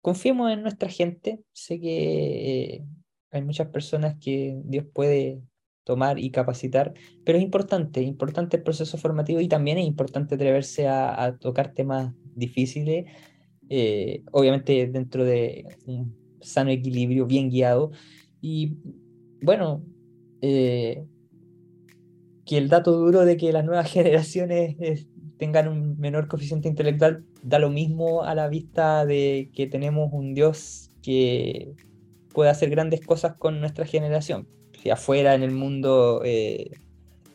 [0.02, 1.40] confiemos en nuestra gente.
[1.54, 2.84] Sé que
[3.32, 5.42] hay muchas personas que Dios puede
[5.88, 10.86] tomar y capacitar, pero es importante, importante el proceso formativo y también es importante atreverse
[10.86, 13.06] a, a tocar temas difíciles,
[13.70, 17.92] eh, obviamente dentro de un sano equilibrio, bien guiado.
[18.42, 18.76] Y
[19.42, 19.82] bueno,
[20.42, 21.06] eh,
[22.46, 25.08] que el dato duro de que las nuevas generaciones
[25.38, 30.34] tengan un menor coeficiente intelectual da lo mismo a la vista de que tenemos un
[30.34, 31.76] Dios que
[32.34, 34.50] puede hacer grandes cosas con nuestra generación.
[34.88, 36.72] Si afuera en el mundo eh,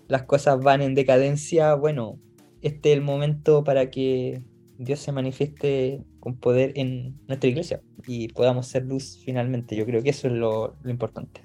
[0.08, 2.18] las cosas van en decadencia, bueno,
[2.62, 4.40] este es el momento para que
[4.78, 9.76] Dios se manifieste con poder en nuestra iglesia y podamos ser luz finalmente.
[9.76, 11.42] Yo creo que eso es lo, importante.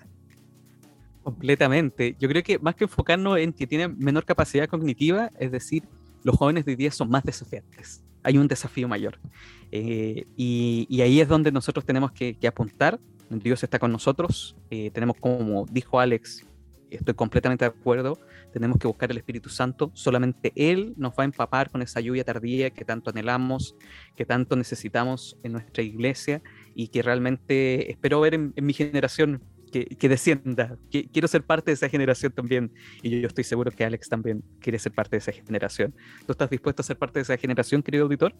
[1.23, 2.15] Completamente.
[2.17, 5.83] Yo creo que más que enfocarnos en que tienen menor capacidad cognitiva, es decir,
[6.23, 8.01] los jóvenes de hoy día son más desafiantes.
[8.23, 9.19] Hay un desafío mayor.
[9.73, 12.97] Eh, y, ahí es donde nosotros tenemos que, apuntar.
[13.29, 14.55] Dios está con nosotros.
[14.69, 16.45] Eh, tenemos, como dijo Alex,
[16.89, 18.19] estoy completamente de acuerdo,
[18.53, 22.23] tenemos que buscar el Espíritu Santo, solamente Él nos va a empapar con esa lluvia
[22.23, 23.75] tardía que tanto anhelamos,
[24.15, 26.41] que tanto necesitamos en nuestra iglesia
[26.75, 30.77] y que realmente espero ver en, mi generación que, que descienda.
[30.89, 32.71] Que, quiero ser parte de esa generación también
[33.01, 35.93] y yo, estoy seguro que Alex también quiere ser parte de esa generación.
[36.25, 38.33] ¿Tú estás dispuesto a ser parte de esa generación, querido auditor?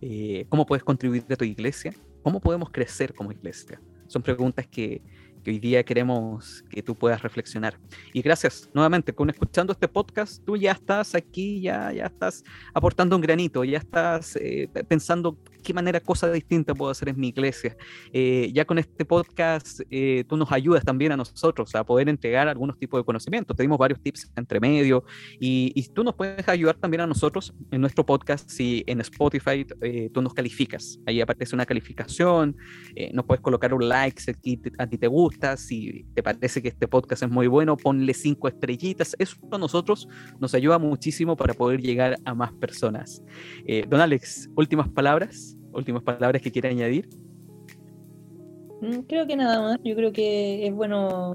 [0.00, 1.92] Eh, ¿Cómo puedes contribuir a tu iglesia?
[2.22, 3.80] ¿Cómo podemos crecer como iglesia?
[4.08, 5.02] Son preguntas que,
[5.50, 7.78] hoy día queremos que tú puedas reflexionar.
[8.12, 12.44] Y gracias nuevamente, con escuchando este podcast, tú ya estás aquí, ya, ya estás
[12.74, 17.28] aportando un granito, ya estás eh, pensando qué manera, cosa distinta puedo hacer en mi
[17.28, 17.76] iglesia.
[18.12, 22.46] Eh, ya con este podcast, eh, tú nos ayudas también a nosotros a poder entregar
[22.46, 23.56] algunos tipos de conocimientos.
[23.56, 25.04] Te dimos varios tips entre medio
[25.40, 29.66] y, y tú nos puedes ayudar también a nosotros en nuestro podcast si en Spotify
[30.12, 31.00] tú nos calificas.
[31.04, 32.56] Ahí aparece una calificación,
[33.12, 34.30] nos puedes colocar un like si
[34.78, 38.48] a ti te gusta, si te parece que este podcast es muy bueno, ponle cinco
[38.48, 39.14] estrellitas.
[39.18, 40.08] Eso a nosotros
[40.40, 43.22] nos ayuda muchísimo para poder llegar a más personas.
[43.88, 47.08] don Alex, últimas palabras últimas palabras que quiera añadir.
[48.80, 49.78] Mm, creo que nada más.
[49.84, 51.34] Yo creo que es bueno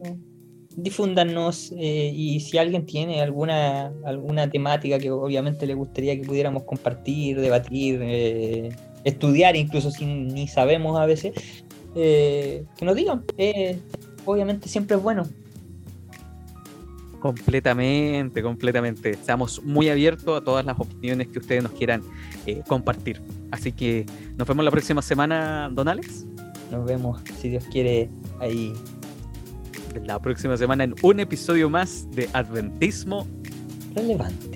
[0.75, 6.63] difúndanos eh, y si alguien tiene alguna, alguna temática que obviamente le gustaría que pudiéramos
[6.63, 8.69] compartir, debatir, eh,
[9.03, 11.33] estudiar, incluso si ni sabemos a veces,
[11.95, 13.23] eh, que nos digan.
[14.25, 15.27] obviamente siempre es bueno.
[17.19, 19.11] Completamente, completamente.
[19.11, 22.01] Estamos muy abiertos a todas las opiniones que ustedes nos quieran
[22.67, 23.21] compartir.
[23.51, 24.05] Así que
[24.37, 26.25] nos vemos la próxima semana, don Alex.
[26.71, 28.73] Nos vemos, si Dios quiere, ahí.
[30.05, 33.27] La próxima semana en un episodio más de Adventismo
[33.93, 34.50] Relevante.